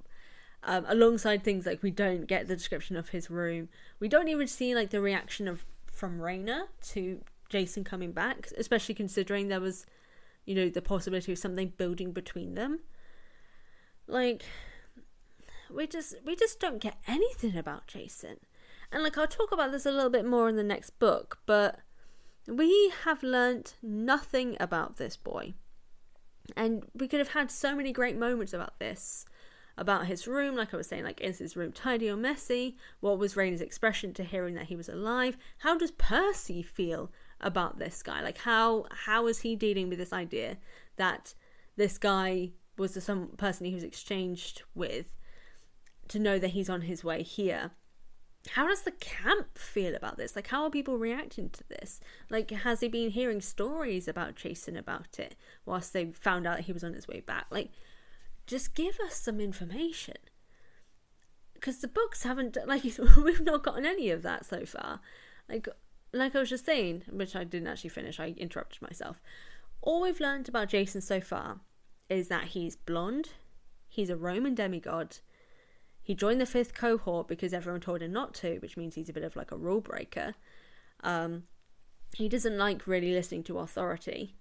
Um, 0.66 0.86
alongside 0.88 1.44
things 1.44 1.66
like 1.66 1.84
we 1.84 1.92
don't 1.92 2.26
get 2.26 2.48
the 2.48 2.56
description 2.56 2.96
of 2.96 3.10
his 3.10 3.30
room, 3.30 3.68
we 4.00 4.08
don't 4.08 4.30
even 4.30 4.48
see 4.48 4.74
like 4.74 4.92
the 4.92 5.02
reaction 5.02 5.48
of 5.48 5.66
from 5.92 6.22
Reyna 6.22 6.68
to 6.90 7.22
Jason 7.50 7.84
coming 7.84 8.14
back, 8.14 8.48
especially 8.58 8.96
considering 8.96 9.48
there 9.48 9.60
was, 9.60 9.86
you 10.46 10.56
know, 10.56 10.70
the 10.70 10.82
possibility 10.82 11.34
of 11.34 11.38
something 11.38 11.74
building 11.76 12.14
between 12.14 12.56
them. 12.56 12.80
Like, 14.08 14.44
we 15.70 15.88
just 15.88 16.16
we 16.26 16.36
just 16.36 16.60
don't 16.60 16.80
get 16.80 16.98
anything 17.08 17.58
about 17.58 17.88
Jason. 17.88 18.38
And 18.92 19.04
like 19.04 19.18
I'll 19.18 19.28
talk 19.28 19.52
about 19.52 19.72
this 19.72 19.86
a 19.86 19.92
little 19.92 20.10
bit 20.10 20.26
more 20.26 20.48
in 20.48 20.56
the 20.56 20.64
next 20.64 21.00
book, 21.00 21.40
but 21.46 21.80
we 22.48 22.94
have 23.04 23.24
learnt 23.24 23.76
nothing 23.82 24.56
about 24.60 24.98
this 24.98 25.18
boy. 25.18 25.56
And 26.56 26.86
we 26.94 27.08
could 27.08 27.20
have 27.20 27.30
had 27.30 27.52
so 27.52 27.76
many 27.76 27.92
great 27.92 28.18
moments 28.18 28.54
about 28.54 28.80
this. 28.80 29.26
About 29.76 30.06
his 30.06 30.28
room, 30.28 30.56
like 30.56 30.72
I 30.72 30.78
was 30.78 30.86
saying, 30.86 31.04
like 31.04 31.20
is 31.20 31.40
his 31.40 31.58
room 31.58 31.72
tidy 31.72 32.08
or 32.08 32.16
messy? 32.16 32.78
What 33.00 33.18
was 33.18 33.36
Reyna's 33.36 33.60
expression 33.60 34.14
to 34.14 34.24
hearing 34.24 34.54
that 34.54 34.68
he 34.68 34.76
was 34.76 34.88
alive? 34.88 35.36
How 35.60 35.76
does 35.76 35.90
Percy 35.90 36.62
feel 36.62 37.12
about 37.42 37.80
this 37.80 38.04
guy? 38.04 38.22
Like 38.22 38.38
how 38.38 38.86
how 38.92 39.26
is 39.26 39.40
he 39.40 39.56
dealing 39.56 39.90
with 39.90 39.98
this 39.98 40.14
idea 40.14 40.58
that 40.98 41.34
this 41.76 41.98
guy 41.98 42.52
was 42.78 42.94
the 42.94 43.02
some 43.02 43.30
person 43.30 43.66
he 43.66 43.74
was 43.74 43.84
exchanged 43.84 44.64
with 44.76 45.16
to 46.08 46.20
know 46.20 46.40
that 46.40 46.50
he's 46.50 46.70
on 46.70 46.82
his 46.82 47.04
way 47.04 47.24
here. 47.24 47.72
How 48.50 48.68
does 48.68 48.82
the 48.82 48.92
camp 48.92 49.58
feel 49.58 49.96
about 49.96 50.18
this? 50.18 50.36
Like, 50.36 50.48
how 50.48 50.64
are 50.64 50.70
people 50.70 50.98
reacting 50.98 51.50
to 51.52 51.64
this? 51.70 52.02
Like, 52.30 52.52
has 52.52 52.82
he 52.82 52.90
been 52.90 53.12
hearing 53.12 53.40
stories 53.40 54.08
about 54.08 54.36
Jason 54.36 54.76
about 54.76 55.18
it 55.18 55.36
whilst 55.66 55.94
they 55.94 56.06
found 56.12 56.46
out 56.46 56.62
he 56.62 56.74
was 56.74 56.84
on 56.84 56.94
his 56.94 57.08
way 57.08 57.22
back? 57.22 57.46
Like, 57.50 57.72
just 58.46 58.76
give 58.76 59.00
us 59.00 59.16
some 59.16 59.40
information. 59.40 60.18
Because 61.54 61.78
the 61.78 61.88
books 61.88 62.24
haven't, 62.24 62.58
like, 62.68 62.84
we've 63.24 63.42
not 63.42 63.64
gotten 63.64 63.86
any 63.86 64.10
of 64.10 64.24
that 64.24 64.46
so 64.46 64.66
far. 64.66 65.00
Like, 65.48 65.70
like 66.12 66.36
I 66.36 66.40
was 66.40 66.50
just 66.50 66.66
saying, 66.66 67.04
which 67.10 67.36
I 67.36 67.46
didn't 67.46 67.68
actually 67.68 67.92
finish, 67.92 68.20
I 68.20 68.36
interrupted 68.38 68.82
myself. 68.82 69.22
All 69.82 70.02
we've 70.02 70.20
learned 70.20 70.50
about 70.50 70.70
Jason 70.70 71.02
so 71.02 71.22
far 71.22 71.60
is 72.10 72.28
that 72.28 72.50
he's 72.50 72.76
blonde, 72.76 73.30
he's 73.88 74.10
a 74.10 74.16
Roman 74.18 74.54
demigod, 74.54 75.18
he 76.04 76.14
joined 76.14 76.42
the 76.42 76.46
fifth 76.46 76.74
cohort 76.74 77.28
because 77.28 77.54
everyone 77.54 77.82
told 77.82 78.02
him 78.02 78.12
not 78.12 78.34
to, 78.36 78.58
which 78.60 78.76
means 78.76 78.96
he's 78.96 79.10
a 79.10 79.14
bit 79.14 79.24
of 79.24 79.36
like 79.36 79.52
a 79.52 79.58
rule 79.58 79.82
breaker. 79.82 80.36
Um, 81.02 81.44
he 82.16 82.28
doesn't 82.28 82.58
like 82.58 82.86
really 82.86 83.14
listening 83.14 83.44
to 83.44 83.60
authority, 83.60 84.36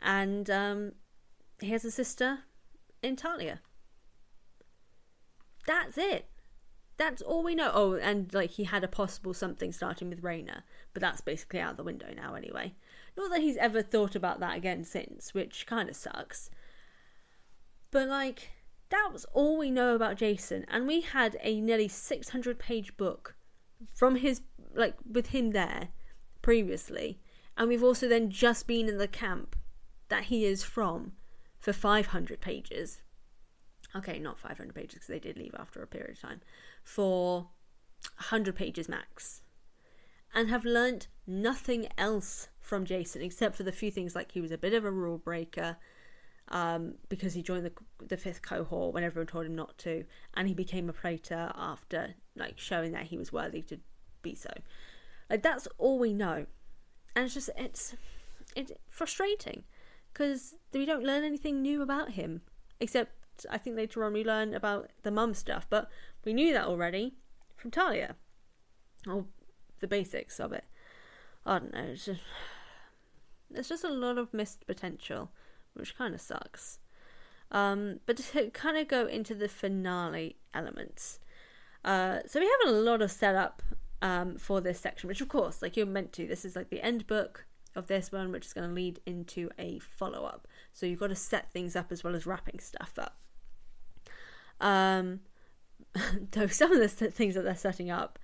and 0.00 0.48
um, 0.48 0.92
he 1.60 1.68
has 1.70 1.84
a 1.84 1.90
sister 1.90 2.40
in 3.02 3.16
Thalia. 3.16 3.60
That's 5.66 5.98
it. 5.98 6.26
That's 6.96 7.22
all 7.22 7.44
we 7.44 7.54
know. 7.54 7.70
Oh, 7.72 7.94
and 7.94 8.32
like 8.32 8.50
he 8.50 8.64
had 8.64 8.82
a 8.82 8.88
possible 8.88 9.34
something 9.34 9.72
starting 9.72 10.08
with 10.08 10.24
Reyna, 10.24 10.64
but 10.94 11.02
that's 11.02 11.20
basically 11.20 11.60
out 11.60 11.76
the 11.76 11.84
window 11.84 12.08
now 12.16 12.34
anyway. 12.34 12.74
Not 13.16 13.30
that 13.30 13.40
he's 13.40 13.56
ever 13.58 13.82
thought 13.82 14.16
about 14.16 14.40
that 14.40 14.56
again 14.56 14.84
since, 14.84 15.34
which 15.34 15.66
kind 15.66 15.88
of 15.88 15.96
sucks. 15.96 16.50
But 17.90 18.08
like, 18.08 18.50
that 18.90 19.10
was 19.12 19.24
all 19.32 19.58
we 19.58 19.70
know 19.70 19.94
about 19.94 20.16
Jason, 20.16 20.64
and 20.68 20.86
we 20.86 21.00
had 21.00 21.36
a 21.42 21.60
nearly 21.60 21.88
600 21.88 22.58
page 22.58 22.96
book 22.96 23.36
from 23.94 24.16
his, 24.16 24.40
like, 24.74 24.94
with 25.10 25.28
him 25.28 25.50
there 25.50 25.88
previously, 26.42 27.20
and 27.56 27.68
we've 27.68 27.84
also 27.84 28.08
then 28.08 28.30
just 28.30 28.66
been 28.66 28.88
in 28.88 28.98
the 28.98 29.08
camp 29.08 29.56
that 30.08 30.24
he 30.24 30.44
is 30.44 30.62
from 30.62 31.12
for 31.58 31.72
500 31.72 32.40
pages. 32.40 33.02
Okay, 33.94 34.18
not 34.18 34.38
500 34.38 34.74
pages 34.74 34.94
because 34.94 35.08
they 35.08 35.18
did 35.18 35.36
leave 35.36 35.54
after 35.58 35.82
a 35.82 35.86
period 35.86 36.12
of 36.12 36.20
time. 36.20 36.40
For 36.82 37.48
100 38.16 38.54
pages 38.54 38.88
max. 38.88 39.42
And 40.34 40.48
have 40.50 40.64
learnt 40.64 41.08
nothing 41.26 41.88
else 41.96 42.48
from 42.60 42.84
Jason 42.84 43.22
except 43.22 43.56
for 43.56 43.62
the 43.62 43.72
few 43.72 43.90
things 43.90 44.14
like 44.14 44.32
he 44.32 44.40
was 44.40 44.52
a 44.52 44.58
bit 44.58 44.74
of 44.74 44.84
a 44.84 44.90
rule 44.90 45.18
breaker 45.18 45.78
um, 46.50 46.94
because 47.08 47.34
he 47.34 47.42
joined 47.42 47.66
the 47.66 47.72
the 48.06 48.16
fifth 48.16 48.42
cohort 48.42 48.94
when 48.94 49.04
everyone 49.04 49.26
told 49.26 49.46
him 49.46 49.54
not 49.54 49.76
to, 49.78 50.04
and 50.34 50.48
he 50.48 50.54
became 50.54 50.88
a 50.88 50.92
praetor 50.92 51.52
after 51.54 52.14
like 52.36 52.58
showing 52.58 52.92
that 52.92 53.04
he 53.04 53.18
was 53.18 53.32
worthy 53.32 53.62
to 53.62 53.78
be 54.22 54.34
so. 54.34 54.50
Like 55.28 55.42
that's 55.42 55.68
all 55.78 55.98
we 55.98 56.12
know, 56.12 56.46
and 57.14 57.24
it's 57.24 57.34
just 57.34 57.50
it's 57.56 57.94
it's 58.56 58.72
frustrating 58.88 59.64
because 60.12 60.54
we 60.72 60.86
don't 60.86 61.04
learn 61.04 61.24
anything 61.24 61.60
new 61.60 61.82
about 61.82 62.12
him 62.12 62.40
except 62.80 63.12
I 63.50 63.58
think 63.58 63.76
later 63.76 64.04
on 64.04 64.12
we 64.12 64.24
learn 64.24 64.54
about 64.54 64.90
the 65.02 65.10
mum 65.10 65.34
stuff, 65.34 65.66
but 65.68 65.88
we 66.24 66.32
knew 66.32 66.52
that 66.52 66.64
already 66.64 67.14
from 67.56 67.70
Thalia, 67.70 68.16
or 69.06 69.26
the 69.80 69.86
basics 69.86 70.40
of 70.40 70.52
it. 70.52 70.64
I 71.44 71.58
don't 71.58 71.72
know. 71.72 71.86
It's 71.92 72.06
just, 72.06 72.20
there's 73.50 73.68
just 73.68 73.84
a 73.84 73.90
lot 73.90 74.18
of 74.18 74.32
missed 74.34 74.66
potential 74.66 75.30
which 75.78 75.96
kind 75.96 76.14
of 76.14 76.20
sucks. 76.20 76.78
Um, 77.50 78.00
but 78.06 78.16
to 78.18 78.50
kind 78.52 78.76
of 78.76 78.88
go 78.88 79.06
into 79.06 79.34
the 79.34 79.48
finale 79.48 80.36
elements. 80.52 81.20
Uh, 81.84 82.18
so 82.26 82.40
we 82.40 82.46
have 82.46 82.74
a 82.74 82.76
lot 82.76 83.02
of 83.02 83.10
setup 83.10 83.62
um, 84.02 84.36
for 84.36 84.60
this 84.60 84.80
section, 84.80 85.08
which 85.08 85.20
of 85.20 85.28
course, 85.28 85.62
like 85.62 85.76
you're 85.76 85.86
meant 85.86 86.12
to. 86.14 86.26
This 86.26 86.44
is 86.44 86.56
like 86.56 86.70
the 86.70 86.84
end 86.84 87.06
book 87.06 87.46
of 87.74 87.86
this 87.86 88.10
one, 88.12 88.32
which 88.32 88.46
is 88.46 88.52
going 88.52 88.68
to 88.68 88.74
lead 88.74 89.00
into 89.06 89.50
a 89.58 89.78
follow 89.78 90.24
up. 90.24 90.48
So 90.72 90.86
you've 90.86 91.00
got 91.00 91.08
to 91.08 91.14
set 91.14 91.52
things 91.52 91.76
up 91.76 91.92
as 91.92 92.02
well 92.02 92.14
as 92.14 92.26
wrapping 92.26 92.60
stuff 92.60 92.92
up. 92.98 93.16
Um, 94.60 95.20
though 96.32 96.48
some 96.48 96.72
of 96.72 96.80
the 96.80 96.88
things 96.88 97.34
that 97.34 97.42
they're 97.42 97.56
setting 97.56 97.90
up 97.90 98.18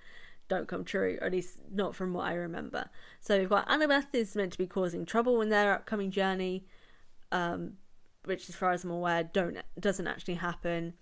don't 0.47 0.67
come 0.67 0.83
true, 0.83 1.17
or 1.21 1.27
at 1.27 1.31
least 1.31 1.57
not 1.71 1.95
from 1.95 2.13
what 2.13 2.25
I 2.25 2.33
remember. 2.33 2.89
So 3.19 3.39
we've 3.39 3.49
got 3.49 3.67
Annabeth 3.67 4.13
is 4.13 4.35
meant 4.35 4.51
to 4.51 4.57
be 4.57 4.67
causing 4.67 5.05
trouble 5.05 5.41
in 5.41 5.49
their 5.49 5.73
upcoming 5.73 6.11
journey 6.11 6.65
um, 7.35 7.73
which, 8.23 8.47
as 8.47 8.55
far 8.55 8.71
as 8.71 8.85
I'm 8.85 8.91
aware, 8.91 9.23
don't 9.23 9.57
doesn't 9.77 10.07
actually 10.07 10.35
happen. 10.35 10.93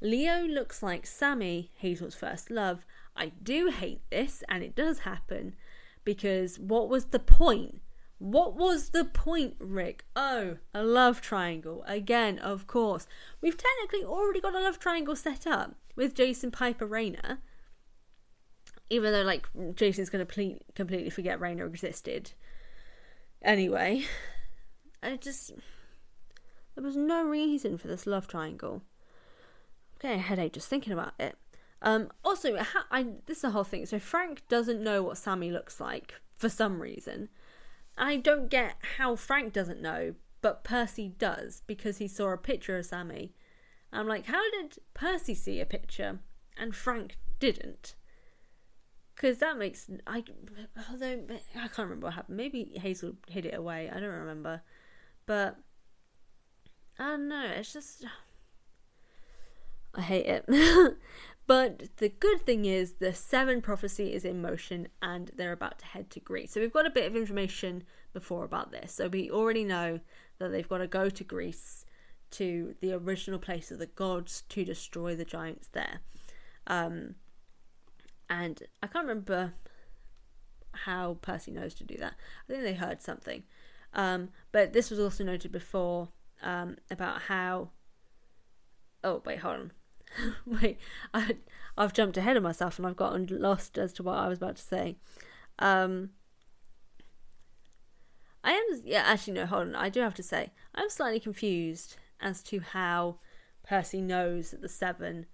Leo 0.00 0.46
looks 0.46 0.82
like 0.82 1.06
Sammy, 1.06 1.70
Hazel's 1.74 2.14
first 2.14 2.50
love. 2.50 2.86
I 3.14 3.32
do 3.42 3.68
hate 3.68 4.00
this, 4.10 4.42
and 4.48 4.62
it 4.62 4.74
does 4.74 5.00
happen 5.00 5.54
because 6.02 6.58
what 6.58 6.88
was 6.88 7.06
the 7.06 7.18
point? 7.18 7.82
What 8.18 8.56
was 8.56 8.90
the 8.90 9.04
point, 9.04 9.56
Rick? 9.58 10.06
Oh, 10.16 10.56
a 10.72 10.82
love 10.82 11.20
triangle. 11.20 11.84
Again, 11.86 12.38
of 12.38 12.66
course. 12.66 13.06
We've 13.42 13.58
technically 13.58 14.04
already 14.04 14.40
got 14.40 14.54
a 14.54 14.60
love 14.60 14.78
triangle 14.78 15.16
set 15.16 15.46
up 15.46 15.74
with 15.96 16.14
Jason 16.14 16.50
Piper 16.50 16.86
Reyna. 16.86 17.40
Even 18.88 19.12
though, 19.12 19.22
like, 19.22 19.48
Jason's 19.74 20.10
going 20.10 20.24
to 20.24 20.58
completely 20.74 21.10
forget 21.10 21.40
Reyna 21.40 21.66
existed. 21.66 22.32
Anyway, 23.42 24.04
I 25.04 25.16
just. 25.16 25.52
There 26.74 26.82
was 26.82 26.96
no 26.96 27.22
reason 27.22 27.78
for 27.78 27.86
this 27.86 28.06
love 28.06 28.26
triangle. 28.26 28.82
I'm 28.82 29.98
getting 30.00 30.18
a 30.18 30.22
headache 30.22 30.54
just 30.54 30.68
thinking 30.68 30.92
about 30.92 31.12
it. 31.20 31.36
Um, 31.82 32.10
also, 32.24 32.58
I, 32.90 33.06
this 33.26 33.38
is 33.38 33.42
the 33.42 33.50
whole 33.50 33.62
thing. 33.62 33.86
So 33.86 33.98
Frank 33.98 34.42
doesn't 34.48 34.82
know 34.82 35.02
what 35.02 35.18
Sammy 35.18 35.50
looks 35.50 35.80
like 35.80 36.14
for 36.36 36.48
some 36.48 36.80
reason. 36.80 37.28
I 37.96 38.16
don't 38.16 38.50
get 38.50 38.76
how 38.98 39.14
Frank 39.14 39.52
doesn't 39.52 39.80
know, 39.80 40.14
but 40.40 40.64
Percy 40.64 41.14
does 41.16 41.62
because 41.66 41.98
he 41.98 42.08
saw 42.08 42.32
a 42.32 42.38
picture 42.38 42.76
of 42.76 42.86
Sammy. 42.86 43.34
I'm 43.92 44.08
like, 44.08 44.26
how 44.26 44.42
did 44.50 44.78
Percy 44.94 45.34
see 45.34 45.60
a 45.60 45.66
picture 45.66 46.18
and 46.56 46.74
Frank 46.74 47.16
didn't? 47.38 47.94
Because 49.14 49.38
that 49.38 49.56
makes 49.56 49.88
I 50.06 50.24
although 50.90 51.20
I 51.54 51.68
can't 51.68 51.78
remember 51.78 52.06
what 52.06 52.14
happened. 52.14 52.36
Maybe 52.36 52.72
Hazel 52.74 53.12
hid 53.28 53.46
it 53.46 53.54
away. 53.54 53.88
I 53.88 54.00
don't 54.00 54.08
remember, 54.08 54.62
but 55.26 55.56
I 56.98 57.10
don't 57.10 57.28
know. 57.28 57.46
It's 57.56 57.72
just. 57.72 58.04
I 59.94 60.00
hate 60.00 60.26
it. 60.26 60.44
but 61.46 61.96
the 61.98 62.08
good 62.08 62.40
thing 62.44 62.64
is 62.64 62.94
the 62.94 63.14
Seven 63.14 63.62
prophecy 63.62 64.12
is 64.12 64.24
in 64.24 64.42
motion 64.42 64.88
and 65.00 65.30
they're 65.36 65.52
about 65.52 65.78
to 65.80 65.86
head 65.86 66.10
to 66.10 66.20
Greece. 66.20 66.52
So 66.52 66.60
we've 66.60 66.72
got 66.72 66.86
a 66.86 66.90
bit 66.90 67.06
of 67.06 67.16
information 67.16 67.84
before 68.12 68.44
about 68.44 68.72
this. 68.72 68.92
So 68.92 69.08
we 69.08 69.30
already 69.30 69.64
know 69.64 70.00
that 70.38 70.50
they've 70.50 70.68
got 70.68 70.78
to 70.78 70.86
go 70.86 71.08
to 71.08 71.24
Greece 71.24 71.84
to 72.32 72.74
the 72.80 72.92
original 72.92 73.38
place 73.38 73.70
of 73.70 73.78
the 73.78 73.86
gods 73.86 74.42
to 74.48 74.64
destroy 74.64 75.14
the 75.14 75.24
giants 75.24 75.68
there. 75.68 76.00
Um, 76.66 77.14
and 78.28 78.62
I 78.82 78.88
can't 78.88 79.06
remember 79.06 79.54
how 80.72 81.18
Percy 81.22 81.52
knows 81.52 81.74
to 81.74 81.84
do 81.84 81.96
that. 81.98 82.14
I 82.48 82.52
think 82.52 82.64
they 82.64 82.74
heard 82.74 83.00
something. 83.00 83.44
Um, 83.94 84.30
but 84.52 84.72
this 84.72 84.90
was 84.90 84.98
also 84.98 85.24
noted 85.24 85.52
before 85.52 86.08
um, 86.42 86.76
about 86.90 87.22
how. 87.22 87.70
Oh 89.02 89.22
wait, 89.24 89.40
hold 89.40 89.54
on. 89.54 89.72
wait, 90.46 90.78
I 91.12 91.36
I've 91.76 91.92
jumped 91.92 92.16
ahead 92.16 92.36
of 92.36 92.42
myself 92.42 92.78
and 92.78 92.86
I've 92.86 92.96
gotten 92.96 93.26
lost 93.30 93.78
as 93.78 93.92
to 93.94 94.02
what 94.02 94.16
I 94.16 94.28
was 94.28 94.38
about 94.38 94.56
to 94.56 94.62
say. 94.62 94.96
Um, 95.58 96.10
I 98.42 98.52
am 98.52 98.82
yeah. 98.84 99.02
Actually, 99.06 99.34
no. 99.34 99.46
Hold 99.46 99.68
on. 99.68 99.74
I 99.74 99.88
do 99.88 100.00
have 100.00 100.14
to 100.14 100.22
say 100.22 100.52
I'm 100.74 100.90
slightly 100.90 101.20
confused 101.20 101.96
as 102.20 102.42
to 102.44 102.60
how 102.60 103.18
Percy 103.62 104.00
knows 104.00 104.50
that 104.50 104.60
the 104.60 104.68
Seven 104.68 105.26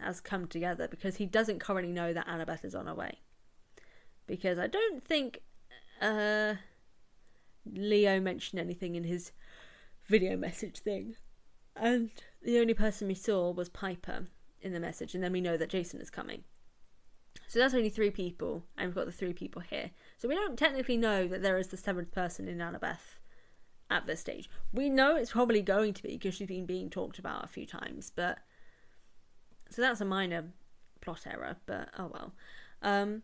has 0.00 0.20
come 0.20 0.46
together 0.46 0.88
because 0.88 1.16
he 1.16 1.26
doesn't 1.26 1.58
currently 1.58 1.92
know 1.92 2.12
that 2.12 2.26
Annabeth 2.26 2.64
is 2.64 2.74
on 2.74 2.86
her 2.86 2.94
way. 2.94 3.20
Because 4.26 4.58
I 4.58 4.66
don't 4.66 5.02
think 5.04 5.40
uh, 6.00 6.54
Leo 7.74 8.20
mentioned 8.20 8.60
anything 8.60 8.94
in 8.94 9.04
his 9.04 9.32
video 10.06 10.36
message 10.36 10.80
thing. 10.80 11.14
And 11.76 12.10
the 12.42 12.58
only 12.58 12.74
person 12.74 13.08
we 13.08 13.14
saw 13.14 13.50
was 13.50 13.68
Piper 13.68 14.26
in 14.60 14.72
the 14.72 14.80
message, 14.80 15.14
and 15.14 15.22
then 15.22 15.32
we 15.32 15.40
know 15.40 15.56
that 15.56 15.70
Jason 15.70 16.00
is 16.00 16.10
coming. 16.10 16.44
So 17.46 17.58
that's 17.58 17.74
only 17.74 17.90
three 17.90 18.10
people, 18.10 18.64
and 18.76 18.88
we've 18.88 18.94
got 18.94 19.06
the 19.06 19.12
three 19.12 19.32
people 19.32 19.62
here. 19.62 19.90
So 20.16 20.28
we 20.28 20.34
don't 20.34 20.58
technically 20.58 20.96
know 20.96 21.28
that 21.28 21.42
there 21.42 21.58
is 21.58 21.68
the 21.68 21.76
seventh 21.76 22.10
person 22.10 22.48
in 22.48 22.58
Annabeth 22.58 23.20
at 23.90 24.06
this 24.06 24.20
stage. 24.20 24.50
We 24.72 24.90
know 24.90 25.16
it's 25.16 25.32
probably 25.32 25.62
going 25.62 25.94
to 25.94 26.02
be 26.02 26.10
because 26.10 26.34
she's 26.34 26.48
been 26.48 26.66
being 26.66 26.90
talked 26.90 27.18
about 27.18 27.44
a 27.44 27.48
few 27.48 27.66
times, 27.66 28.12
but 28.14 28.38
so 29.70 29.82
that's 29.82 30.00
a 30.00 30.04
minor 30.04 30.52
plot 31.00 31.26
error, 31.26 31.56
but 31.66 31.88
oh 31.98 32.10
well. 32.12 32.34
Um, 32.82 33.22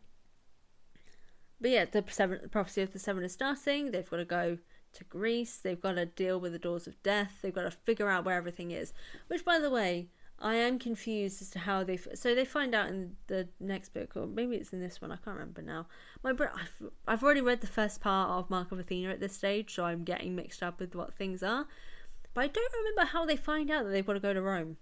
but 1.60 1.70
yeah, 1.70 1.84
the 1.84 2.04
seven, 2.08 2.40
the 2.42 2.48
prophecy 2.48 2.82
of 2.82 2.92
the 2.92 2.98
seven 2.98 3.24
is 3.24 3.32
starting. 3.32 3.90
They've 3.90 4.08
got 4.08 4.18
to 4.18 4.24
go 4.24 4.58
to 4.94 5.04
Greece. 5.04 5.56
They've 5.56 5.80
got 5.80 5.92
to 5.92 6.06
deal 6.06 6.38
with 6.40 6.52
the 6.52 6.58
doors 6.58 6.86
of 6.86 7.02
death. 7.02 7.38
They've 7.42 7.54
got 7.54 7.62
to 7.62 7.70
figure 7.70 8.08
out 8.08 8.24
where 8.24 8.36
everything 8.36 8.70
is. 8.70 8.92
Which, 9.28 9.44
by 9.44 9.58
the 9.58 9.70
way, 9.70 10.08
I 10.38 10.56
am 10.56 10.78
confused 10.78 11.40
as 11.42 11.50
to 11.50 11.60
how 11.60 11.84
they. 11.84 11.96
So 11.96 12.34
they 12.34 12.44
find 12.44 12.74
out 12.74 12.88
in 12.88 13.16
the 13.28 13.48
next 13.60 13.94
book, 13.94 14.12
or 14.16 14.26
maybe 14.26 14.56
it's 14.56 14.72
in 14.72 14.80
this 14.80 15.00
one. 15.00 15.12
I 15.12 15.16
can't 15.16 15.36
remember 15.36 15.62
now. 15.62 15.86
My 16.22 16.32
bro- 16.32 16.48
I've, 16.54 16.90
I've 17.06 17.22
already 17.22 17.40
read 17.40 17.60
the 17.60 17.66
first 17.66 18.00
part 18.00 18.30
of 18.30 18.50
Mark 18.50 18.72
of 18.72 18.78
Athena 18.78 19.10
at 19.10 19.20
this 19.20 19.34
stage, 19.34 19.74
so 19.74 19.84
I'm 19.84 20.04
getting 20.04 20.34
mixed 20.34 20.62
up 20.62 20.80
with 20.80 20.94
what 20.94 21.14
things 21.14 21.42
are. 21.42 21.66
But 22.34 22.44
I 22.44 22.46
don't 22.48 22.72
remember 22.72 23.10
how 23.12 23.24
they 23.24 23.36
find 23.36 23.70
out 23.70 23.84
that 23.84 23.90
they've 23.90 24.06
got 24.06 24.14
to 24.14 24.20
go 24.20 24.34
to 24.34 24.42
Rome. 24.42 24.76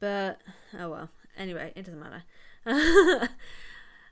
But 0.00 0.40
oh 0.78 0.90
well. 0.90 1.10
Anyway, 1.36 1.72
it 1.74 1.84
doesn't 1.84 2.00
matter. 2.00 2.24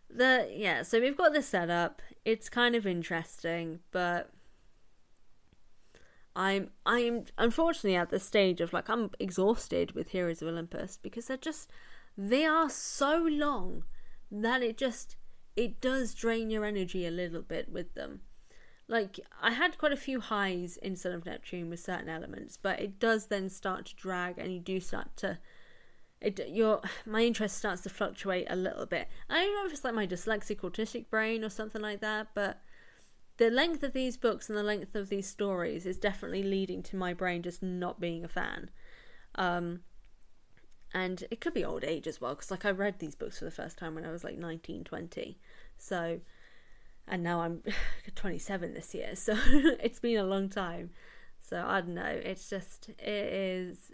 the 0.08 0.48
yeah, 0.52 0.82
so 0.82 1.00
we've 1.00 1.16
got 1.16 1.32
this 1.32 1.48
set 1.48 1.70
up. 1.70 2.02
It's 2.24 2.48
kind 2.48 2.74
of 2.74 2.86
interesting, 2.86 3.80
but 3.90 4.30
I'm 6.34 6.70
I'm 6.84 7.24
unfortunately 7.38 7.96
at 7.96 8.10
the 8.10 8.20
stage 8.20 8.60
of 8.60 8.72
like 8.72 8.90
I'm 8.90 9.10
exhausted 9.18 9.92
with 9.92 10.10
Heroes 10.10 10.42
of 10.42 10.48
Olympus 10.48 10.98
because 11.00 11.26
they're 11.26 11.36
just 11.36 11.70
they 12.16 12.44
are 12.44 12.68
so 12.68 13.26
long 13.30 13.84
that 14.30 14.62
it 14.62 14.76
just 14.76 15.16
it 15.56 15.80
does 15.80 16.14
drain 16.14 16.50
your 16.50 16.64
energy 16.64 17.06
a 17.06 17.10
little 17.10 17.42
bit 17.42 17.70
with 17.70 17.94
them. 17.94 18.20
Like 18.88 19.18
I 19.40 19.52
had 19.52 19.78
quite 19.78 19.92
a 19.92 19.96
few 19.96 20.20
highs 20.20 20.76
in 20.76 20.94
Son 20.94 21.12
of 21.12 21.26
Neptune 21.26 21.70
with 21.70 21.80
certain 21.80 22.08
elements, 22.08 22.56
but 22.56 22.80
it 22.80 22.98
does 22.98 23.26
then 23.26 23.48
start 23.48 23.86
to 23.86 23.96
drag, 23.96 24.38
and 24.38 24.52
you 24.52 24.60
do 24.60 24.78
start 24.80 25.16
to. 25.18 25.38
It 26.20 26.40
your 26.48 26.80
my 27.04 27.22
interest 27.22 27.58
starts 27.58 27.82
to 27.82 27.90
fluctuate 27.90 28.46
a 28.48 28.56
little 28.56 28.86
bit. 28.86 29.08
I 29.28 29.44
don't 29.44 29.54
know 29.54 29.66
if 29.66 29.72
it's 29.72 29.84
like 29.84 29.94
my 29.94 30.06
dyslexic 30.06 30.60
autistic 30.60 31.10
brain 31.10 31.44
or 31.44 31.50
something 31.50 31.82
like 31.82 32.00
that, 32.00 32.28
but 32.34 32.60
the 33.36 33.50
length 33.50 33.82
of 33.82 33.92
these 33.92 34.16
books 34.16 34.48
and 34.48 34.56
the 34.56 34.62
length 34.62 34.94
of 34.94 35.10
these 35.10 35.28
stories 35.28 35.84
is 35.84 35.98
definitely 35.98 36.42
leading 36.42 36.82
to 36.84 36.96
my 36.96 37.12
brain 37.12 37.42
just 37.42 37.62
not 37.62 38.00
being 38.00 38.24
a 38.24 38.28
fan. 38.28 38.70
Um, 39.34 39.80
and 40.94 41.24
it 41.30 41.40
could 41.40 41.52
be 41.52 41.64
old 41.64 41.84
age 41.84 42.06
as 42.06 42.20
well 42.20 42.34
because 42.34 42.50
like 42.50 42.64
i 42.64 42.70
read 42.70 42.98
these 42.98 43.14
books 43.14 43.38
for 43.38 43.44
the 43.44 43.50
first 43.50 43.76
time 43.76 43.94
when 43.94 44.04
i 44.04 44.10
was 44.10 44.24
like 44.24 44.38
19 44.38 44.84
20 44.84 45.38
so 45.76 46.20
and 47.06 47.22
now 47.22 47.40
i'm 47.40 47.62
27 48.14 48.72
this 48.72 48.94
year 48.94 49.14
so 49.14 49.36
it's 49.46 50.00
been 50.00 50.16
a 50.16 50.24
long 50.24 50.48
time 50.48 50.90
so 51.42 51.62
i 51.66 51.80
don't 51.80 51.94
know 51.94 52.02
it's 52.02 52.48
just 52.48 52.88
it 52.98 53.32
is 53.32 53.92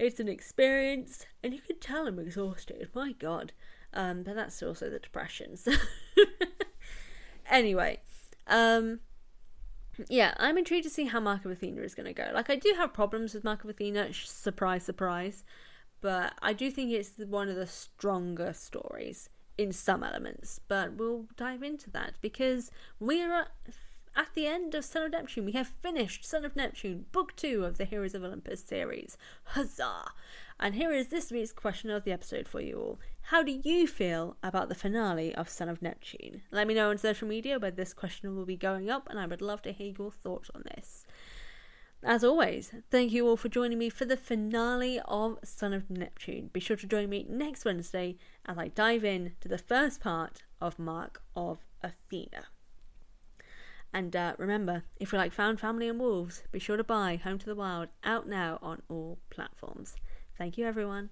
it's 0.00 0.20
an 0.20 0.28
experience 0.28 1.26
and 1.42 1.52
you 1.54 1.60
can 1.60 1.78
tell 1.78 2.06
i'm 2.06 2.18
exhausted 2.18 2.88
my 2.94 3.12
god 3.12 3.52
um 3.94 4.22
but 4.22 4.34
that's 4.34 4.62
also 4.62 4.90
the 4.90 4.98
depression 4.98 5.56
so 5.56 5.72
anyway 7.50 8.00
um 8.46 9.00
yeah, 10.08 10.32
I'm 10.38 10.56
intrigued 10.56 10.84
to 10.84 10.90
see 10.90 11.04
how 11.04 11.20
Mark 11.20 11.44
of 11.44 11.50
Athena 11.50 11.82
is 11.82 11.94
going 11.94 12.06
to 12.06 12.14
go. 12.14 12.30
Like, 12.32 12.48
I 12.48 12.56
do 12.56 12.72
have 12.78 12.94
problems 12.94 13.34
with 13.34 13.44
Mark 13.44 13.64
of 13.64 13.70
Athena. 13.70 14.14
Surprise, 14.14 14.82
surprise 14.82 15.44
but 16.00 16.34
I 16.40 16.52
do 16.52 16.70
think 16.70 16.90
it's 16.90 17.12
one 17.18 17.48
of 17.48 17.56
the 17.56 17.66
stronger 17.66 18.52
stories 18.52 19.28
in 19.58 19.72
some 19.72 20.02
elements. 20.02 20.60
But 20.66 20.94
we'll 20.94 21.26
dive 21.36 21.62
into 21.62 21.90
that 21.90 22.14
because 22.20 22.70
we 22.98 23.22
are 23.22 23.32
at 23.32 23.48
the 24.40 24.46
end 24.46 24.74
of 24.74 24.86
Son 24.86 25.02
of 25.02 25.12
Neptune. 25.12 25.44
We 25.44 25.52
have 25.52 25.74
finished 25.82 26.24
Son 26.24 26.46
of 26.46 26.56
Neptune, 26.56 27.04
Book 27.12 27.36
2 27.36 27.64
of 27.64 27.76
the 27.76 27.84
Heroes 27.84 28.14
of 28.14 28.24
Olympus 28.24 28.64
series. 28.64 29.18
Huzzah! 29.44 30.12
And 30.58 30.74
here 30.74 30.92
is 30.92 31.08
this 31.08 31.30
week's 31.30 31.52
question 31.52 31.90
of 31.90 32.04
the 32.04 32.12
episode 32.12 32.48
for 32.48 32.60
you 32.60 32.78
all. 32.78 33.00
How 33.24 33.42
do 33.42 33.52
you 33.62 33.86
feel 33.86 34.36
about 34.42 34.68
the 34.68 34.74
finale 34.74 35.34
of 35.34 35.48
Son 35.48 35.68
of 35.68 35.82
Neptune? 35.82 36.40
Let 36.50 36.66
me 36.66 36.74
know 36.74 36.88
on 36.88 36.96
social 36.96 37.28
media 37.28 37.58
where 37.58 37.70
this 37.70 37.92
question 37.92 38.34
will 38.34 38.46
be 38.46 38.56
going 38.56 38.88
up, 38.88 39.08
and 39.10 39.18
I 39.18 39.26
would 39.26 39.42
love 39.42 39.60
to 39.62 39.72
hear 39.72 39.92
your 39.98 40.10
thoughts 40.10 40.50
on 40.54 40.64
this. 40.74 41.04
As 42.02 42.24
always, 42.24 42.72
thank 42.90 43.12
you 43.12 43.28
all 43.28 43.36
for 43.36 43.50
joining 43.50 43.78
me 43.78 43.90
for 43.90 44.06
the 44.06 44.16
finale 44.16 45.00
of 45.04 45.38
Son 45.44 45.74
of 45.74 45.90
Neptune. 45.90 46.48
Be 46.50 46.60
sure 46.60 46.76
to 46.76 46.86
join 46.86 47.10
me 47.10 47.26
next 47.28 47.66
Wednesday 47.66 48.16
as 48.46 48.56
I 48.56 48.68
dive 48.68 49.04
in 49.04 49.32
to 49.40 49.48
the 49.48 49.58
first 49.58 50.00
part 50.00 50.44
of 50.62 50.78
Mark 50.78 51.22
of 51.36 51.58
Athena. 51.82 52.46
And 53.92 54.14
uh, 54.14 54.34
remember, 54.38 54.84
if 54.98 55.12
you 55.12 55.18
like 55.18 55.32
Found 55.32 55.58
Family 55.58 55.88
and 55.88 55.98
Wolves, 55.98 56.44
be 56.52 56.58
sure 56.58 56.76
to 56.76 56.84
buy 56.84 57.16
Home 57.16 57.38
to 57.38 57.46
the 57.46 57.56
Wild 57.56 57.88
out 58.04 58.28
now 58.28 58.58
on 58.62 58.82
all 58.88 59.18
platforms. 59.30 59.96
Thank 60.38 60.56
you, 60.56 60.66
everyone. 60.66 61.10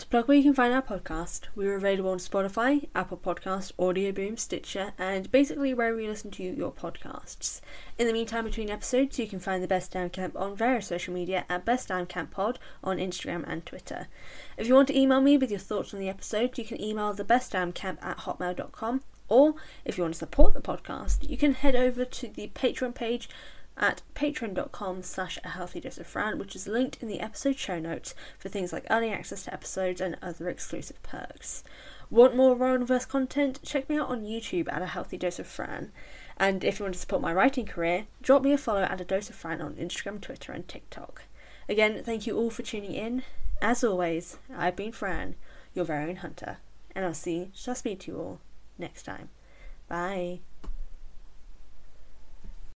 To 0.00 0.06
plug 0.06 0.28
where 0.28 0.36
you 0.38 0.42
can 0.42 0.54
find 0.54 0.72
our 0.72 0.80
podcast, 0.80 1.42
we're 1.54 1.76
available 1.76 2.08
on 2.08 2.16
Spotify, 2.16 2.88
Apple 2.94 3.18
Podcast, 3.18 3.72
Audio 3.78 4.12
Boom, 4.12 4.38
Stitcher, 4.38 4.94
and 4.96 5.30
basically 5.30 5.74
wherever 5.74 6.00
you 6.00 6.08
listen 6.08 6.30
to 6.30 6.42
your 6.42 6.72
podcasts. 6.72 7.60
In 7.98 8.06
the 8.06 8.14
meantime, 8.14 8.44
between 8.44 8.70
episodes, 8.70 9.18
you 9.18 9.26
can 9.26 9.40
find 9.40 9.62
the 9.62 9.68
Best 9.68 9.92
Damn 9.92 10.08
Camp 10.08 10.34
on 10.38 10.56
various 10.56 10.86
social 10.86 11.12
media 11.12 11.44
at 11.50 11.66
Best 11.66 11.88
Damn 11.88 12.06
Camp 12.06 12.30
Pod 12.30 12.58
on 12.82 12.96
Instagram 12.96 13.44
and 13.46 13.66
Twitter. 13.66 14.08
If 14.56 14.66
you 14.66 14.74
want 14.74 14.88
to 14.88 14.98
email 14.98 15.20
me 15.20 15.36
with 15.36 15.50
your 15.50 15.60
thoughts 15.60 15.92
on 15.92 16.00
the 16.00 16.08
episode, 16.08 16.56
you 16.56 16.64
can 16.64 16.80
email 16.80 17.12
the 17.12 17.22
Best 17.22 17.52
Damn 17.52 17.70
Camp 17.70 17.98
at 18.02 18.20
hotmail.com, 18.20 19.02
or 19.30 19.54
if 19.84 19.96
you 19.96 20.04
want 20.04 20.14
to 20.14 20.18
support 20.18 20.52
the 20.52 20.60
podcast, 20.60 21.26
you 21.28 21.38
can 21.38 21.54
head 21.54 21.74
over 21.74 22.04
to 22.04 22.28
the 22.28 22.48
Patreon 22.48 22.94
page 22.94 23.30
at 23.78 24.02
patreon.com 24.14 25.02
slash 25.02 25.38
a 25.42 25.48
healthy 25.48 25.80
dose 25.80 25.96
of 25.98 26.06
Fran, 26.06 26.38
which 26.38 26.54
is 26.54 26.66
linked 26.66 27.02
in 27.02 27.08
the 27.08 27.20
episode 27.20 27.56
show 27.56 27.78
notes 27.78 28.14
for 28.38 28.48
things 28.48 28.72
like 28.72 28.84
early 28.90 29.10
access 29.10 29.44
to 29.44 29.54
episodes 29.54 30.00
and 30.00 30.16
other 30.20 30.48
exclusive 30.48 31.02
perks. 31.02 31.64
Want 32.10 32.36
more 32.36 32.56
Riordanverse 32.56 33.08
content? 33.08 33.60
Check 33.62 33.88
me 33.88 33.96
out 33.96 34.08
on 34.08 34.24
YouTube 34.24 34.70
at 34.70 34.82
a 34.82 34.86
healthy 34.86 35.16
dose 35.16 35.38
of 35.38 35.46
Fran. 35.46 35.92
And 36.36 36.64
if 36.64 36.78
you 36.78 36.84
want 36.84 36.94
to 36.94 37.00
support 37.00 37.22
my 37.22 37.32
writing 37.32 37.66
career, 37.66 38.06
drop 38.20 38.42
me 38.42 38.52
a 38.52 38.58
follow 38.58 38.82
at 38.82 39.00
a 39.00 39.04
dose 39.04 39.30
of 39.30 39.36
Fran 39.36 39.62
on 39.62 39.74
Instagram, 39.76 40.20
Twitter, 40.20 40.52
and 40.52 40.66
TikTok. 40.66 41.22
Again, 41.68 42.02
thank 42.04 42.26
you 42.26 42.36
all 42.36 42.50
for 42.50 42.62
tuning 42.62 42.94
in. 42.94 43.22
As 43.62 43.84
always, 43.84 44.38
I've 44.54 44.76
been 44.76 44.90
Fran, 44.90 45.36
your 45.72 45.84
very 45.84 46.10
own 46.10 46.16
hunter, 46.16 46.56
and 46.94 47.04
I'll 47.04 47.14
see, 47.14 47.50
shall 47.54 47.76
speak 47.76 48.00
to 48.00 48.10
you 48.10 48.18
all 48.18 48.40
next 48.80 49.04
time. 49.04 49.28
Bye. 49.88 50.40